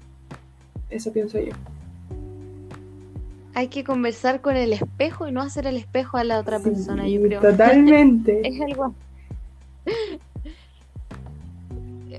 Eso 0.89 1.13
pienso 1.13 1.41
yo. 1.41 1.51
Hay 3.55 3.67
que 3.67 3.83
conversar 3.83 4.41
con 4.41 4.57
el 4.57 4.73
espejo 4.73 5.27
y 5.27 5.33
no 5.33 5.43
hacer 5.43 5.67
el 5.67 5.77
espejo 5.77 6.17
a 6.17 6.23
la 6.23 6.39
otra 6.39 6.61
persona, 6.61 7.09
yo 7.09 7.21
creo. 7.23 7.41
Totalmente. 7.41 8.41
es 8.45 8.61
algo. 8.61 8.95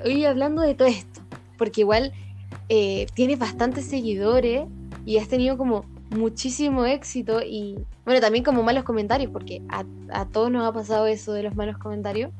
Oye, 0.04 0.28
hablando 0.28 0.62
de 0.62 0.76
todo 0.76 0.90
esto, 0.90 1.22
porque 1.58 1.80
igual 1.80 2.12
eh, 2.68 3.06
tienes 3.14 3.40
bastantes 3.40 3.86
seguidores 3.86 4.64
y 5.06 5.18
has 5.18 5.30
tenido 5.30 5.58
como 5.58 5.86
muchísimo 6.14 6.86
éxito 6.86 7.42
y 7.42 7.78
bueno, 8.06 8.22
también 8.22 8.44
como 8.44 8.64
malos 8.64 8.84
comentarios, 8.84 9.32
porque 9.32 9.62
a, 9.70 9.84
a 10.12 10.26
todos 10.26 10.52
nos 10.52 10.68
ha 10.68 10.74
pasado 10.74 11.08
eso 11.08 11.34
de 11.34 11.44
los 11.44 11.56
malos 11.56 11.78
comentarios. 11.78 12.32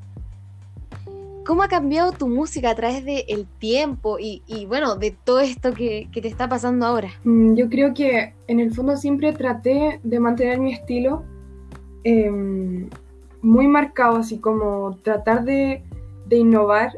¿Cómo 1.46 1.62
ha 1.62 1.68
cambiado 1.68 2.14
tu 2.14 2.30
música 2.30 2.70
a 2.70 2.76
través 2.76 3.04
del 3.04 3.46
tiempo 3.60 4.18
y, 4.18 4.42
bueno, 4.66 4.96
de 4.96 5.12
todo 5.12 5.42
esto 5.42 5.74
que, 5.74 6.08
te 6.14 6.28
está 6.28 6.48
pasando 6.48 6.86
ahora? 6.86 7.10
Mm, 7.26 7.56
yo 7.56 7.70
creo 7.70 7.94
que 7.94 8.34
en 8.48 8.62
el 8.62 8.74
fondo 8.74 8.96
siempre 8.96 9.34
traté 9.34 10.00
de 10.04 10.20
mantener 10.22 10.60
mi 10.62 10.72
estilo 10.72 11.24
em, 12.06 12.90
muy 13.42 13.68
marcado, 13.68 14.18
así 14.18 14.38
como 14.38 14.98
tratar 15.04 15.44
de, 15.44 15.84
innovar 16.32 16.94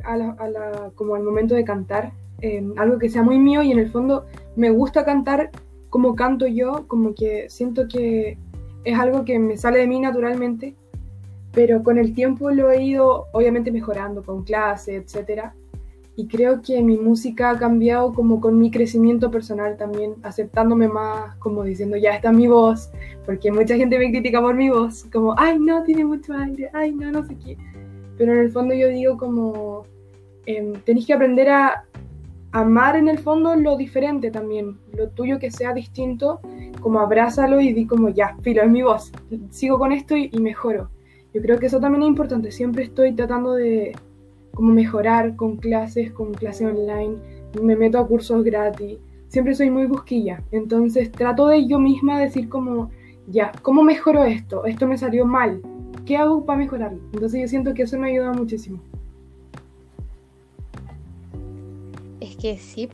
como 0.93 1.15
al 1.15 1.23
momento 1.23 1.55
de 1.55 1.65
cantar, 1.65 2.13
em, 2.39 2.73
algo 2.77 2.99
que 2.99 3.09
sea 3.09 3.23
muy 3.23 3.39
mío 3.39 3.63
y 3.63 3.71
en 3.71 3.79
el 3.79 3.91
fondo 3.91 4.25
me 4.55 4.69
gusta 4.69 5.03
cantar 5.03 5.49
como 5.95 6.13
canto 6.13 6.45
yo, 6.45 6.89
como 6.89 7.15
que 7.15 7.49
siento 7.49 7.87
que 7.87 8.37
es 8.83 8.99
algo 8.99 9.23
que 9.23 9.39
me 9.39 9.55
sale 9.55 9.79
de 9.79 9.87
mí 9.87 9.97
naturalmente 10.01 10.75
pero 11.55 11.81
con 11.81 11.97
el 11.97 12.13
tiempo 12.13 12.51
lo 12.51 12.69
he 12.69 12.83
ido 12.83 13.27
obviamente 13.31 13.71
mejorando 13.71 14.21
con 14.21 14.43
clase, 14.43 14.97
etcétera. 14.97 15.55
Y 16.17 16.27
creo 16.27 16.61
que 16.61 16.81
mi 16.81 16.97
música 16.97 17.51
ha 17.51 17.57
cambiado 17.57 18.13
como 18.13 18.41
con 18.41 18.59
mi 18.59 18.71
crecimiento 18.71 19.31
personal 19.31 19.77
también, 19.77 20.15
aceptándome 20.23 20.89
más, 20.89 21.35
como 21.37 21.63
diciendo, 21.63 21.95
ya 21.97 22.11
está 22.11 22.31
mi 22.31 22.47
voz, 22.47 22.89
porque 23.25 23.51
mucha 23.51 23.75
gente 23.75 23.97
me 23.97 24.11
critica 24.11 24.41
por 24.41 24.55
mi 24.55 24.69
voz, 24.69 25.05
como, 25.11 25.33
ay, 25.37 25.57
no, 25.59 25.83
tiene 25.83 26.05
mucho 26.05 26.33
aire, 26.33 26.69
ay, 26.73 26.93
no, 26.93 27.11
no 27.11 27.25
sé 27.25 27.37
qué. 27.37 27.57
Pero 28.17 28.33
en 28.33 28.39
el 28.39 28.51
fondo 28.51 28.73
yo 28.75 28.87
digo 28.89 29.17
como, 29.17 29.85
eh, 30.45 30.73
tenéis 30.85 31.07
que 31.07 31.13
aprender 31.13 31.49
a 31.49 31.85
amar 32.55 32.95
en 32.95 33.09
el 33.09 33.19
fondo 33.19 33.53
lo 33.55 33.75
diferente 33.75 34.31
también, 34.31 34.77
lo 34.93 35.09
tuyo 35.09 35.39
que 35.39 35.51
sea 35.51 35.73
distinto, 35.73 36.39
como 36.79 37.01
abrázalo 37.01 37.59
y 37.59 37.73
di 37.73 37.85
como, 37.85 38.07
ya, 38.07 38.37
filo, 38.43 38.61
es 38.61 38.71
mi 38.71 38.81
voz, 38.81 39.11
sigo 39.49 39.77
con 39.77 39.91
esto 39.91 40.15
y 40.15 40.29
mejoro. 40.39 40.89
Yo 41.33 41.41
creo 41.41 41.59
que 41.59 41.65
eso 41.65 41.81
también 41.81 42.03
es 42.03 42.07
importante. 42.07 42.49
Siempre 42.51 42.83
estoy 42.83 43.11
tratando 43.11 43.55
de 43.55 43.93
como 44.53 44.71
mejorar 44.71 45.35
con 45.35 45.57
clases, 45.57 46.13
con 46.13 46.33
clases 46.33 46.67
online. 46.67 47.17
Me 47.61 47.75
meto 47.75 47.99
a 47.99 48.07
cursos 48.07 48.41
gratis. 48.41 48.99
Siempre 49.27 49.53
soy 49.53 49.69
muy 49.69 49.85
busquilla. 49.85 50.41
Entonces 50.51 51.11
trato 51.11 51.47
de 51.47 51.67
yo 51.67 51.77
misma 51.77 52.21
decir 52.21 52.47
como, 52.47 52.89
ya, 53.27 53.51
¿cómo 53.63 53.83
mejoro 53.83 54.23
esto? 54.23 54.63
Esto 54.63 54.87
me 54.87 54.97
salió 54.97 55.25
mal. 55.25 55.61
¿Qué 56.05 56.15
hago 56.15 56.45
para 56.45 56.59
mejorarlo? 56.59 57.01
Entonces 57.11 57.41
yo 57.41 57.47
siento 57.49 57.73
que 57.73 57.83
eso 57.83 57.99
me 57.99 58.11
ayuda 58.11 58.31
muchísimo. 58.31 58.79
Es 62.35 62.41
que 62.41 62.57
sí, 62.57 62.89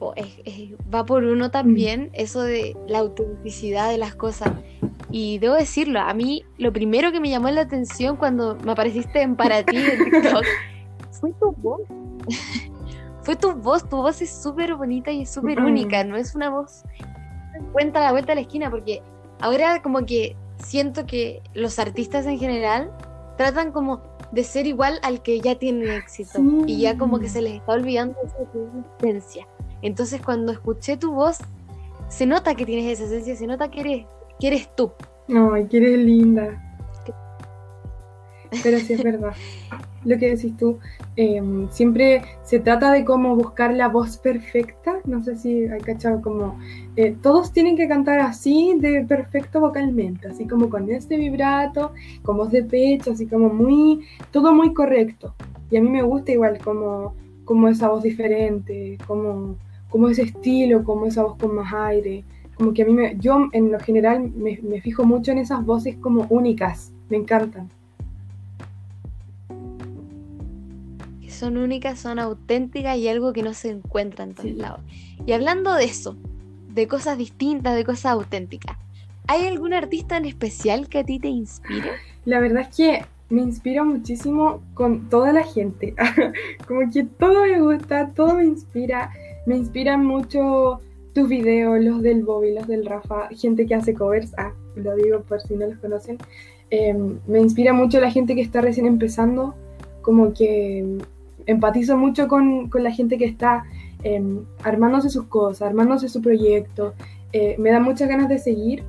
va 0.93 1.05
por 1.05 1.23
uno 1.23 1.49
también 1.51 2.09
eso 2.13 2.41
de 2.41 2.75
la 2.87 2.99
autenticidad 2.99 3.89
de 3.89 3.97
las 3.97 4.15
cosas. 4.15 4.51
Y 5.09 5.39
debo 5.39 5.55
decirlo, 5.55 5.99
a 5.99 6.13
mí 6.13 6.43
lo 6.57 6.71
primero 6.71 7.11
que 7.11 7.19
me 7.19 7.29
llamó 7.29 7.49
la 7.49 7.61
atención 7.61 8.15
cuando 8.15 8.55
me 8.63 8.71
apareciste 8.71 9.21
en 9.21 9.35
Para 9.35 9.63
ti 9.63 9.77
en 9.77 10.03
TikTok 10.11 10.45
fue 11.19 11.33
tu 11.33 11.51
voz. 11.53 11.81
fue 13.23 13.35
tu 13.35 13.53
voz, 13.53 13.87
tu 13.89 13.97
voz 13.97 14.21
es 14.21 14.29
súper 14.31 14.75
bonita 14.75 15.11
y 15.11 15.23
es 15.23 15.29
súper 15.31 15.59
única, 15.59 16.03
no 16.03 16.15
es 16.15 16.35
una 16.35 16.49
voz 16.49 16.83
cuenta 17.71 17.99
la 17.99 18.11
vuelta 18.11 18.31
a 18.31 18.35
la 18.35 18.41
esquina, 18.41 18.69
porque 18.69 19.01
ahora 19.39 19.81
como 19.81 20.05
que 20.05 20.35
siento 20.63 21.05
que 21.05 21.41
los 21.53 21.79
artistas 21.79 22.25
en 22.25 22.39
general 22.39 22.91
tratan 23.37 23.71
como 23.71 24.01
de 24.31 24.43
ser 24.43 24.65
igual 24.65 24.99
al 25.03 25.21
que 25.21 25.39
ya 25.41 25.55
tiene 25.55 25.95
éxito 25.97 26.39
y 26.65 26.79
ya 26.81 26.97
como 26.97 27.19
que 27.19 27.29
se 27.29 27.41
les 27.41 27.55
está 27.55 27.73
olvidando 27.73 28.15
esa 28.23 28.37
esencia. 28.99 29.47
Entonces 29.81 30.21
cuando 30.21 30.51
escuché 30.51 30.97
tu 30.97 31.13
voz, 31.13 31.39
se 32.07 32.25
nota 32.25 32.55
que 32.55 32.65
tienes 32.65 32.99
esa 32.99 33.05
esencia, 33.05 33.35
se 33.35 33.47
nota 33.47 33.69
que 33.69 33.79
eres 33.81 34.05
¿Qué 34.41 34.47
eres 34.47 34.75
tú? 34.75 34.91
Ay, 35.53 35.67
que 35.67 35.77
eres 35.77 35.99
linda. 35.99 36.59
Pero 38.63 38.79
sí 38.79 38.93
es 38.93 39.03
verdad. 39.03 39.33
Lo 40.03 40.17
que 40.17 40.35
decís 40.35 40.55
tú, 40.57 40.79
em, 41.15 41.69
siempre 41.69 42.23
se 42.43 42.59
trata 42.59 42.91
de 42.91 43.05
cómo 43.05 43.35
buscar 43.35 43.73
la 43.73 43.87
voz 43.87 44.17
perfecta. 44.17 44.99
No 45.05 45.23
sé 45.23 45.37
si 45.37 45.65
hay 45.65 45.79
cachado 45.81 46.21
como 46.21 46.57
eh, 46.95 47.15
todos 47.21 47.51
tienen 47.51 47.77
que 47.77 47.87
cantar 47.87 48.19
así 48.19 48.75
de 48.79 49.03
perfecto 49.05 49.59
vocalmente, 49.61 50.27
así 50.27 50.47
como 50.47 50.69
con 50.69 50.89
este 50.91 51.17
vibrato, 51.17 51.93
con 52.23 52.37
voz 52.37 52.51
de 52.51 52.63
pecho, 52.63 53.11
así 53.11 53.27
como 53.27 53.49
muy, 53.49 54.05
todo 54.31 54.53
muy 54.53 54.73
correcto. 54.73 55.35
Y 55.69 55.77
a 55.77 55.81
mí 55.81 55.89
me 55.89 56.01
gusta 56.03 56.31
igual 56.31 56.57
como, 56.63 57.15
como 57.45 57.67
esa 57.67 57.89
voz 57.89 58.03
diferente, 58.03 58.97
como, 59.07 59.55
como 59.89 60.09
ese 60.09 60.23
estilo, 60.23 60.83
como 60.83 61.05
esa 61.05 61.23
voz 61.23 61.37
con 61.37 61.55
más 61.55 61.73
aire 61.73 62.23
como 62.61 62.73
que 62.75 62.83
a 62.83 62.85
mí, 62.85 62.95
yo 63.17 63.49
en 63.53 63.71
lo 63.71 63.79
general 63.79 64.31
me, 64.35 64.81
fijo 64.81 65.03
mucho 65.03 65.31
en 65.31 65.39
esas 65.39 65.65
voces 65.65 65.97
como 65.97 66.27
únicas, 66.29 66.93
me 67.09 67.17
encantan. 67.17 67.69
Son 71.41 71.57
únicas, 71.57 71.99
son 71.99 72.19
auténticas 72.19 72.97
y 72.97 73.07
algo 73.07 73.33
que 73.33 73.41
no 73.41 73.55
se 73.55 73.71
encuentra 73.71 74.23
en 74.23 74.35
todos 74.35 74.51
lados. 74.51 74.81
Y 75.25 75.31
hablando 75.31 75.73
de 75.73 75.85
eso, 75.85 76.15
de 76.69 76.87
cosas 76.87 77.17
distintas, 77.17 77.75
de 77.75 77.83
cosas 77.83 78.13
auténticas, 78.13 78.77
¿hay 79.27 79.47
algún 79.47 79.73
artista 79.73 80.17
en 80.17 80.25
especial 80.25 80.87
que 80.87 80.99
a 80.99 81.03
ti 81.03 81.17
te 81.19 81.29
inspire? 81.29 81.93
La 82.25 82.39
verdad 82.39 82.67
es 82.69 82.75
que 82.75 83.05
me 83.29 83.41
inspira 83.41 83.83
muchísimo 83.83 84.61
con 84.75 85.09
toda 85.09 85.33
la 85.33 85.43
gente. 85.43 85.95
Como 86.67 86.91
que 86.91 87.05
todo 87.05 87.41
me 87.41 87.59
gusta, 87.59 88.11
todo 88.15 88.35
me 88.35 88.45
inspira. 88.45 89.11
Me 89.47 89.57
inspiran 89.57 90.05
mucho 90.05 90.79
tus 91.15 91.27
videos, 91.27 91.83
los 91.83 92.03
del 92.03 92.23
Bobby, 92.23 92.53
los 92.53 92.67
del 92.67 92.85
Rafa, 92.85 93.29
gente 93.29 93.65
que 93.65 93.73
hace 93.73 93.95
covers, 93.95 94.31
ah, 94.37 94.53
lo 94.75 94.95
digo 94.95 95.21
por 95.21 95.41
si 95.41 95.55
no 95.55 95.65
los 95.65 95.79
conocen, 95.79 96.19
em, 96.69 97.17
me 97.25 97.39
inspira 97.39 97.73
mucho 97.73 97.99
la 97.99 98.11
gente 98.11 98.35
que 98.35 98.41
está 98.41 98.61
recién 98.61 98.85
empezando, 98.85 99.55
como 100.03 100.33
que 100.33 100.99
empatizo 101.45 101.97
mucho 101.97 102.27
con, 102.27 102.69
la 102.73 102.91
gente 102.91 103.17
que 103.17 103.25
está 103.25 103.63
em, 104.03 104.43
armándose 104.63 105.09
sus 105.09 105.25
cosas, 105.25 105.69
armándose 105.69 106.09
su 106.09 106.21
proyecto, 106.21 106.93
eh, 107.33 107.55
me 107.59 107.71
da 107.71 107.79
muchas 107.79 108.09
ganas 108.09 108.29
de 108.29 108.39
seguir 108.39 108.83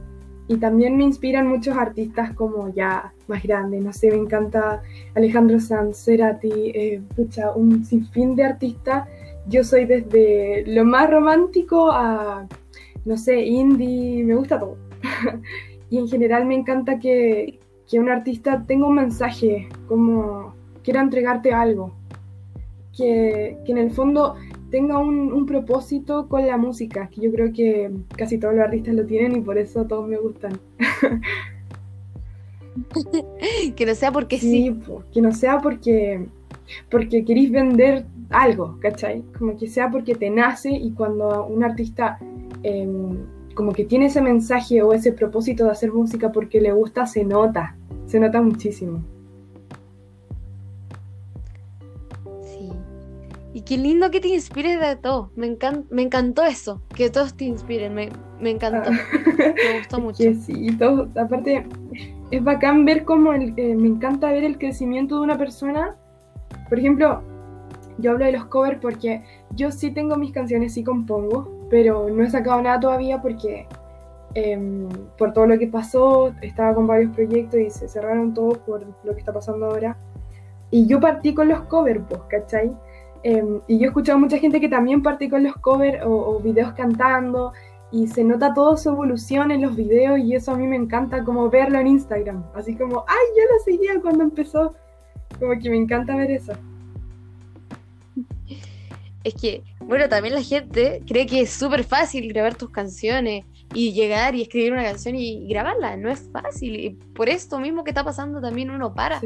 y 0.49 0.57
también 0.57 0.97
me 0.97 1.05
inspiran 1.05 1.47
muchos 1.47 1.77
artistas 1.77 2.33
como 2.35 2.73
ya 2.75 3.13
más 3.29 3.43
grandes, 3.43 3.83
no 3.85 3.93
sé, 3.93 4.11
me 4.11 4.17
encanta 4.17 4.83
Alejandro 5.15 5.61
Sanz, 5.61 6.05
Cerati, 6.05 6.51
eh, 6.75 7.03
un 7.55 7.85
sinfín 7.85 8.35
de 8.35 8.45
artistas 8.45 9.07
yo 9.47 9.65
soy 9.65 9.87
desde 9.87 10.65
lo 10.67 10.85
más 10.85 11.11
romántico 11.11 11.91
a, 11.91 12.47
no 13.05 13.17
sé, 13.17 13.41
indie, 13.43 14.25
me 14.25 14.35
gusta 14.35 14.59
todo. 14.59 14.77
y 15.91 15.99
en 15.99 16.09
general 16.09 16.47
me 16.47 16.55
encanta 16.55 16.99
que, 16.99 17.59
un 17.95 18.09
artista 18.09 18.65
tenga 18.67 18.87
un 18.87 18.95
mensaje, 18.95 19.69
como 19.87 20.55
quiera 20.83 21.03
entregarte 21.03 21.53
algo, 21.53 21.93
que, 22.97 23.59
en 23.67 23.79
el 23.79 23.91
fondo 23.91 24.37
tenga 24.71 24.99
un, 24.99 25.45
propósito 25.47 26.29
con 26.29 26.47
la 26.47 26.57
música, 26.57 27.09
que 27.09 27.21
yo 27.21 27.33
creo 27.33 27.53
que 27.53 27.91
casi 28.17 28.39
todos 28.39 28.55
los 28.55 28.65
artistas 28.65 28.95
lo 28.95 29.05
tienen 29.05 29.37
y 29.37 29.41
por 29.41 29.59
eso 29.59 29.85
todos 29.87 30.09
me 30.09 30.17
gustan. 30.17 30.59
que 33.77 33.87
no 33.87 33.95
sea 33.95 34.13
porque 34.13 34.39
sí. 34.39 34.79
que 35.13 35.21
no 35.21 35.33
sea 35.33 35.59
porque, 35.59 36.27
porque 36.91 37.25
queréis 37.25 37.51
vender 37.51 38.07
algo, 38.31 38.79
¿cachai? 38.81 39.23
Como 39.39 39.59
que 39.59 39.69
sea 39.69 39.91
porque 39.91 40.15
te 40.15 40.31
nace 40.31 40.71
y 40.71 40.93
cuando 40.93 41.47
un 41.47 41.65
artista 41.65 42.19
em, 42.63 43.19
como 43.55 43.73
que 43.73 43.85
tiene 43.85 44.07
ese 44.07 44.23
mensaje 44.23 44.83
o 44.83 44.93
ese 44.93 45.13
propósito 45.13 45.65
de 45.65 45.73
hacer 45.73 45.93
música 45.93 46.33
porque 46.33 46.61
le 46.61 46.73
gusta, 46.73 47.07
se 47.07 47.25
nota, 47.25 47.77
se 48.07 48.19
nota 48.19 48.41
muchísimo. 48.41 49.03
Y 53.55 53.63
qué 53.63 53.77
lindo 53.77 54.11
que 54.11 54.21
te 54.21 54.29
inspires 54.29 54.81
de 54.81 54.97
todo. 54.97 55.31
Me, 55.37 55.57
me 55.91 56.03
encantó 56.03 56.43
eso, 56.43 56.83
que 56.95 57.11
todos 57.11 57.37
te 57.37 57.45
inspiren, 57.45 57.95
me, 57.95 58.11
encantó. 58.41 58.91
Ah. 58.91 59.55
me 59.55 59.79
gustó 59.79 60.01
mucho. 60.01 60.23
sí, 60.35 60.75
todo, 60.79 61.09
aparte 61.21 61.67
es 62.33 62.43
bacán 62.43 62.87
ver 62.87 63.05
cómo, 63.05 63.35
el, 63.35 63.53
eh, 63.59 63.75
me 63.75 63.89
encanta 63.89 64.33
ver 64.33 64.45
el 64.45 64.57
crecimiento 64.59 65.17
de 65.17 65.21
una 65.21 65.37
persona. 65.37 65.97
Por 66.71 66.79
ejemplo, 66.79 67.23
yo 67.99 68.13
hablo 68.13 68.25
de 68.25 68.33
los 68.33 68.47
covers 68.47 68.79
porque 68.81 69.23
yo 69.55 69.71
sí 69.71 69.91
tengo 69.91 70.17
mis 70.17 70.33
canciones, 70.33 70.73
sí 70.73 70.83
compongo, 70.83 71.67
pero 71.69 72.09
no 72.09 72.25
he 72.25 72.31
sacado 72.31 72.63
nada 72.63 72.81
todavía 72.81 73.21
porque 73.21 73.67
em, 74.35 74.89
por 75.19 75.35
todo 75.35 75.47
lo 75.47 75.59
que 75.59 75.67
pasó, 75.67 76.33
estaba 76.41 76.75
con 76.75 76.87
varios 76.87 77.15
proyectos 77.15 77.61
y 77.61 77.69
se 77.69 77.87
cerraron 77.87 78.33
todos 78.33 78.57
por 78.59 78.87
lo 79.05 79.13
que 79.13 79.19
está 79.19 79.35
pasando 79.35 79.67
ahora. 79.67 79.99
Y 80.71 80.87
yo 80.87 81.01
partí 81.01 81.35
con 81.35 81.49
los 81.49 81.61
covers, 81.65 82.01
pues, 82.09 82.23
¿cachai? 82.31 82.73
Em, 83.25 83.61
y 83.69 83.79
yo 83.79 83.85
he 83.85 83.89
escuchado 83.89 84.19
a 84.19 84.21
mucha 84.21 84.39
gente 84.39 84.61
que 84.61 84.69
también 84.69 85.03
partí 85.03 85.29
con 85.29 85.45
los 85.45 85.55
covers 85.57 86.05
o, 86.05 86.11
o, 86.11 86.41
videos 86.41 86.73
cantando 86.73 87.53
y 87.93 88.09
se 88.09 88.25
nota 88.25 88.53
toda 88.53 88.77
su 88.77 88.89
evolución 88.89 89.51
en 89.51 89.63
los 89.63 89.77
videos 89.77 90.19
y 90.19 90.35
eso 90.35 90.53
a 90.53 90.57
mí 90.57 90.67
me 90.67 90.77
encanta 90.77 91.23
como 91.23 91.49
verlo 91.51 91.79
en 91.79 91.87
Instagram. 91.87 92.45
Así 92.55 92.75
como, 92.75 93.05
ay, 93.07 93.27
yo 93.37 93.43
lo 93.55 93.63
seguía 93.65 94.01
cuando 94.01 94.25
empezó. 94.25 94.75
Como 95.39 95.59
que 95.61 95.71
me 95.71 95.77
encanta 95.77 96.17
ver 96.17 96.31
eso. 96.31 96.53
Es 99.25 99.35
que, 99.35 99.63
bueno, 99.79 100.09
también 100.09 100.35
la 100.35 100.43
gente 100.43 101.03
cree 101.07 101.27
que 101.27 101.43
es 101.43 101.51
súper 101.51 101.85
fácil 101.85 102.29
grabar 102.33 102.57
tus 102.57 102.71
canciones 102.71 103.45
y 103.75 103.93
llegar 103.93 104.35
y 104.35 104.43
escribir 104.43 104.73
una 104.73 104.83
canción 104.83 105.15
y 105.15 105.47
grabarla. 105.49 105.97
No 105.97 106.11
es 106.11 106.29
fácil. 106.33 106.81
Y 106.81 106.91
por 106.91 107.29
esto 107.29 107.61
mismo 107.61 107.85
que 107.85 107.91
está 107.91 108.05
pasando 108.05 108.41
también 108.41 108.71
uno 108.71 108.95
para. 108.95 109.21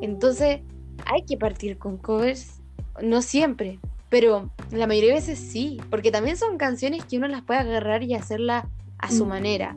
Entonces, 0.00 0.60
hay 1.06 1.24
que 1.26 1.36
partir 1.36 1.78
con 1.78 1.96
covers. 1.96 2.59
No 3.02 3.22
siempre, 3.22 3.78
pero 4.08 4.50
la 4.72 4.86
mayoría 4.86 5.10
de 5.10 5.16
veces 5.16 5.38
sí. 5.38 5.80
Porque 5.90 6.10
también 6.10 6.36
son 6.36 6.58
canciones 6.58 7.04
que 7.04 7.16
uno 7.16 7.28
las 7.28 7.42
puede 7.42 7.60
agarrar 7.60 8.02
y 8.02 8.14
hacerla 8.14 8.68
a 8.98 9.10
su 9.10 9.24
mm. 9.24 9.28
manera. 9.28 9.76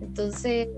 Entonces, 0.00 0.68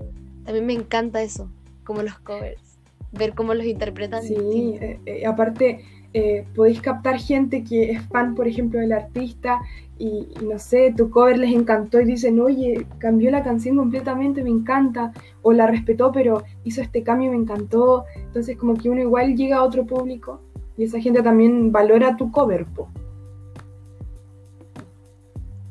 también 0.43 0.65
me 0.65 0.73
encanta 0.73 1.21
eso, 1.21 1.49
como 1.83 2.03
los 2.03 2.19
covers. 2.19 2.79
Ver 3.11 3.33
cómo 3.33 3.53
los 3.53 3.65
interpretan. 3.65 4.21
Sí, 4.23 4.35
eh, 4.35 4.99
eh, 5.05 5.25
aparte 5.25 5.83
eh, 6.13 6.45
podéis 6.55 6.81
captar 6.81 7.19
gente 7.19 7.63
que 7.63 7.91
es 7.91 8.01
fan, 8.07 8.35
por 8.35 8.47
ejemplo, 8.47 8.79
del 8.79 8.91
artista 8.91 9.61
y, 9.99 10.27
no 10.43 10.59
sé, 10.59 10.93
tu 10.95 11.09
cover 11.09 11.37
les 11.37 11.53
encantó 11.53 11.99
y 11.99 12.05
dicen, 12.05 12.39
oye, 12.39 12.85
cambió 12.97 13.31
la 13.31 13.43
canción 13.43 13.77
completamente, 13.77 14.43
me 14.43 14.49
encanta, 14.49 15.11
o 15.41 15.53
la 15.53 15.67
respetó, 15.67 16.11
pero 16.11 16.43
hizo 16.63 16.81
este 16.81 17.03
cambio, 17.03 17.31
me 17.31 17.37
encantó. 17.37 18.05
Entonces, 18.15 18.57
como 18.57 18.75
que 18.75 18.89
uno 18.89 19.01
igual 19.01 19.35
llega 19.35 19.57
a 19.57 19.63
otro 19.63 19.85
público 19.85 20.41
y 20.77 20.83
esa 20.83 20.99
gente 21.01 21.21
también 21.21 21.71
valora 21.71 22.15
tu 22.17 22.31
cover. 22.31 22.65
Po. 22.65 22.87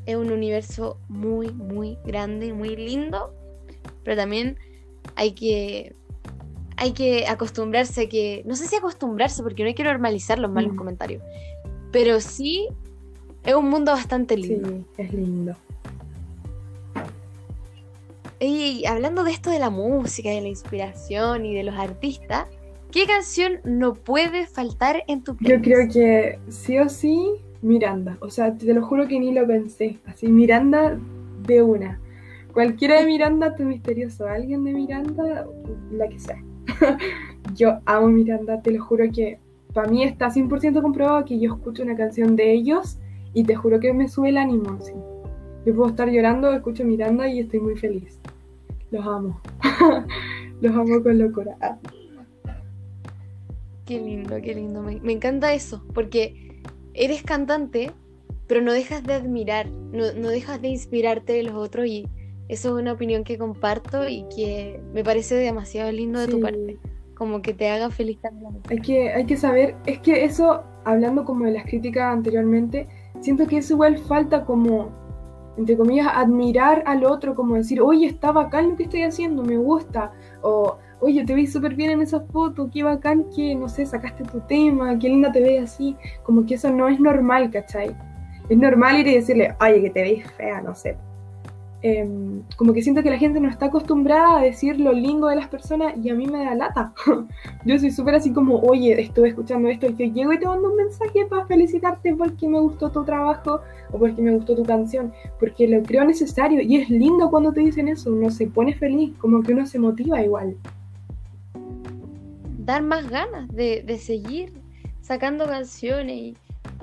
Es 0.05 0.17
un 0.17 0.31
universo 0.31 0.99
muy, 1.09 1.53
muy 1.53 1.99
grande, 2.05 2.53
muy 2.53 2.77
lindo, 2.77 3.33
pero 4.05 4.17
también 4.17 4.59
hay 5.15 5.33
que 5.33 5.95
hay 6.79 6.93
que 6.93 7.27
acostumbrarse 7.27 8.09
que, 8.09 8.43
no 8.45 8.55
sé 8.55 8.67
si 8.69 8.77
acostumbrarse 8.77 9.43
porque 9.43 9.63
no 9.63 9.69
hay 9.69 9.75
que 9.75 9.83
normalizar 9.83 10.39
los 10.39 10.51
malos 10.51 10.75
mm. 10.75 10.77
comentarios, 10.77 11.23
pero 11.91 12.21
sí 12.21 12.69
es 13.45 13.55
un 13.55 13.71
mundo 13.71 13.93
bastante 13.93 14.37
lindo. 14.37 14.69
Sí, 14.69 14.85
es 14.99 15.13
lindo. 15.15 15.57
Y 18.39 18.85
hablando 18.85 19.25
de 19.25 19.31
esto 19.31 19.49
de 19.49 19.59
la 19.59 19.71
música, 19.71 20.29
de 20.29 20.43
la 20.43 20.49
inspiración 20.49 21.47
y 21.47 21.55
de 21.55 21.63
los 21.63 21.75
artistas, 21.77 22.47
¿qué 22.97 23.07
canción 23.07 23.59
no 23.65 23.93
puede 23.93 24.47
faltar 24.47 25.05
en 25.07 25.23
tu 25.23 25.37
playlist? 25.37 25.67
Yo 25.67 25.71
creo 25.71 25.89
que 25.93 26.39
sí 26.49 26.79
o 26.79 26.89
sí 26.89 27.31
Miranda. 27.61 28.17
O 28.21 28.31
sea, 28.31 28.57
te 28.57 28.73
lo 28.73 28.87
juro 28.87 29.07
que 29.07 29.21
ni 29.21 29.35
lo 29.35 29.47
pensé. 29.47 29.99
Así, 30.07 30.29
Miranda 30.29 30.99
de 31.47 31.63
una. 31.63 32.01
Cualquiera 32.55 32.99
de 32.99 33.05
Miranda, 33.05 33.55
tu 33.55 33.65
misterioso. 33.65 34.27
Alguien 34.27 34.65
de 34.65 34.73
Miranda, 34.73 35.47
la 35.93 36.09
que 36.09 36.19
sea. 36.19 36.43
yo 37.55 37.81
amo 37.85 38.09
Miranda, 38.09 38.63
te 38.63 38.71
lo 38.71 38.83
juro 38.83 39.05
que 39.13 39.41
para 39.75 39.91
mí 39.91 40.03
está 40.03 40.29
100% 40.29 40.81
comprobado 40.81 41.27
que 41.27 41.39
yo 41.39 41.53
escucho 41.53 41.83
una 41.83 41.97
canción 41.97 42.35
de 42.35 42.51
ellos 42.51 42.97
y 43.35 43.45
te 43.45 43.57
juro 43.57 43.79
que 43.79 43.93
me 43.93 44.09
sube 44.09 44.31
el 44.31 44.39
ánimo. 44.39 44.79
Yo 45.67 45.75
puedo 45.75 45.91
estar 45.91 46.09
llorando, 46.09 46.51
escucho 46.55 46.83
Miranda 46.83 47.29
y 47.29 47.41
estoy 47.41 47.61
muy 47.61 47.77
feliz. 47.77 48.19
Los 48.91 49.07
amo. 49.07 49.39
Los 50.63 50.75
amo 50.75 51.03
con 51.03 51.19
locura. 51.19 51.59
Qué 53.87 54.01
lindo, 54.01 54.37
qué 54.43 54.55
lindo. 54.55 54.83
Me, 54.83 55.01
me, 55.01 55.13
encanta 55.13 55.55
eso, 55.55 55.83
porque 55.95 56.61
eres 56.93 57.23
cantante, 57.23 57.93
pero 58.49 58.61
no 58.61 58.73
dejas 58.73 59.05
de 59.05 59.15
admirar, 59.15 59.69
no, 59.69 60.13
no 60.13 60.29
dejas 60.29 60.61
de 60.61 60.69
inspirarte 60.69 61.35
de 61.35 61.45
los 61.45 61.55
otros 61.55 61.87
y 61.87 62.09
eso 62.49 62.77
es 62.77 62.83
una 62.83 62.93
opinión 62.93 63.25
que 63.25 63.39
comparto 63.39 64.09
y 64.09 64.25
que 64.35 64.81
me 64.93 65.03
parece 65.03 65.35
demasiado 65.35 65.91
lindo 65.91 66.21
de 66.21 66.29
tu 66.29 66.41
parte. 66.41 66.79
Como 67.15 67.43
que 67.43 67.55
te 67.55 67.71
haga 67.71 67.91
feliz 67.91 68.21
también. 68.21 68.61
Hay 68.69 68.81
que, 68.81 69.11
hay 69.11 69.25
que 69.25 69.37
saber, 69.37 69.75
es 69.87 70.01
que 70.01 70.25
eso, 70.25 70.63
hablando 70.85 71.25
como 71.25 71.45
de 71.47 71.53
las 71.53 71.65
críticas 71.65 72.13
anteriormente, 72.13 72.89
siento 73.21 73.47
que 73.47 73.59
eso 73.59 73.75
igual 73.75 73.99
falta 73.99 74.45
como, 74.45 74.91
entre 75.57 75.77
comillas, 75.77 76.09
admirar 76.13 76.83
al 76.87 77.05
otro, 77.05 77.35
como 77.35 77.55
decir, 77.55 77.81
oye, 77.81 78.07
está 78.07 78.33
bacán 78.33 78.71
lo 78.71 78.77
que 78.77 78.85
estoy 78.85 79.03
haciendo, 79.03 79.43
me 79.43 79.57
gusta. 79.57 80.13
O, 80.43 80.77
oye, 81.01 81.25
te 81.25 81.35
vi 81.35 81.47
súper 81.47 81.75
bien 81.75 81.91
en 81.91 82.03
esa 82.03 82.21
foto, 82.21 82.71
qué 82.73 82.83
bacán 82.83 83.27
que, 83.35 83.55
no 83.55 83.69
sé, 83.69 83.87
sacaste 83.87 84.25
tu 84.25 84.41
tema, 84.41 84.99
qué 84.99 85.09
linda 85.09 85.33
te 85.33 85.41
ves 85.41 85.65
así. 85.65 85.97
Como 86.23 86.47
que 86.47 86.55
eso 86.55 86.71
no 86.71 86.89
es 86.89 87.01
normal, 87.01 87.51
¿cachai? 87.51 87.97
Es 88.49 88.59
normal 88.59 89.01
ir 89.01 89.09
y 89.09 89.15
decirle, 89.15 89.55
oye, 89.61 89.83
que 89.83 89.91
te 89.91 90.03
ves 90.03 90.31
fea, 90.33 90.61
no 90.61 90.75
sé 90.75 90.97
Em, 91.83 92.43
como 92.57 92.73
que 92.73 92.83
siento 92.83 93.03
que 93.03 93.11
la 93.11 93.17
gente 93.17 93.39
no 93.39 93.49
está 93.49 93.67
acostumbrada 93.67 94.39
a 94.39 94.43
decir 94.43 94.81
lo 94.81 94.93
lindo 94.93 95.29
de 95.29 95.37
las 95.37 95.47
personas 95.47 95.95
y 96.03 96.09
a 96.09 96.15
mí 96.15 96.27
me 96.27 96.45
da 96.45 96.55
lata. 96.55 96.93
yo 97.65 97.79
soy 97.79 97.91
súper 97.91 98.17
así 98.17 98.33
como, 98.33 98.59
oye, 98.59 99.01
estuve 99.01 99.29
escuchando 99.29 99.69
esto 99.69 99.87
y 99.87 99.95
yo 99.95 100.13
llego 100.13 100.33
y 100.33 100.39
te 100.41 100.47
mando 100.47 100.71
un 100.71 100.77
mensaje 100.77 101.27
para 101.27 101.47
felicitarte 101.47 102.15
porque 102.17 102.49
me 102.49 102.59
gustó 102.59 102.91
tu 102.91 103.05
trabajo 103.05 103.61
o 103.93 103.99
porque 103.99 104.23
me 104.23 104.35
gustó 104.35 104.57
tu 104.57 104.65
canción, 104.65 105.13
porque 105.39 105.69
lo 105.69 105.83
creo 105.83 106.05
necesario 106.05 106.61
y 106.63 106.77
es 106.77 106.91
lindo 106.91 107.31
cuando 107.31 107.53
te 107.53 107.61
dicen 107.61 107.89
eso, 107.89 108.13
uno 108.13 108.31
se 108.31 108.47
pone 108.47 108.75
feliz, 108.75 109.15
como 109.19 109.43
que 109.43 109.53
uno 109.53 109.65
se 109.67 109.79
motiva 109.79 110.21
igual. 110.23 110.57
Dar 112.67 112.83
más 112.83 113.09
ganas 113.09 113.49
de, 113.49 113.83
de 113.87 113.99
seguir 113.99 114.53
sacando 115.01 115.47
canciones 115.47 116.17
y 116.17 116.37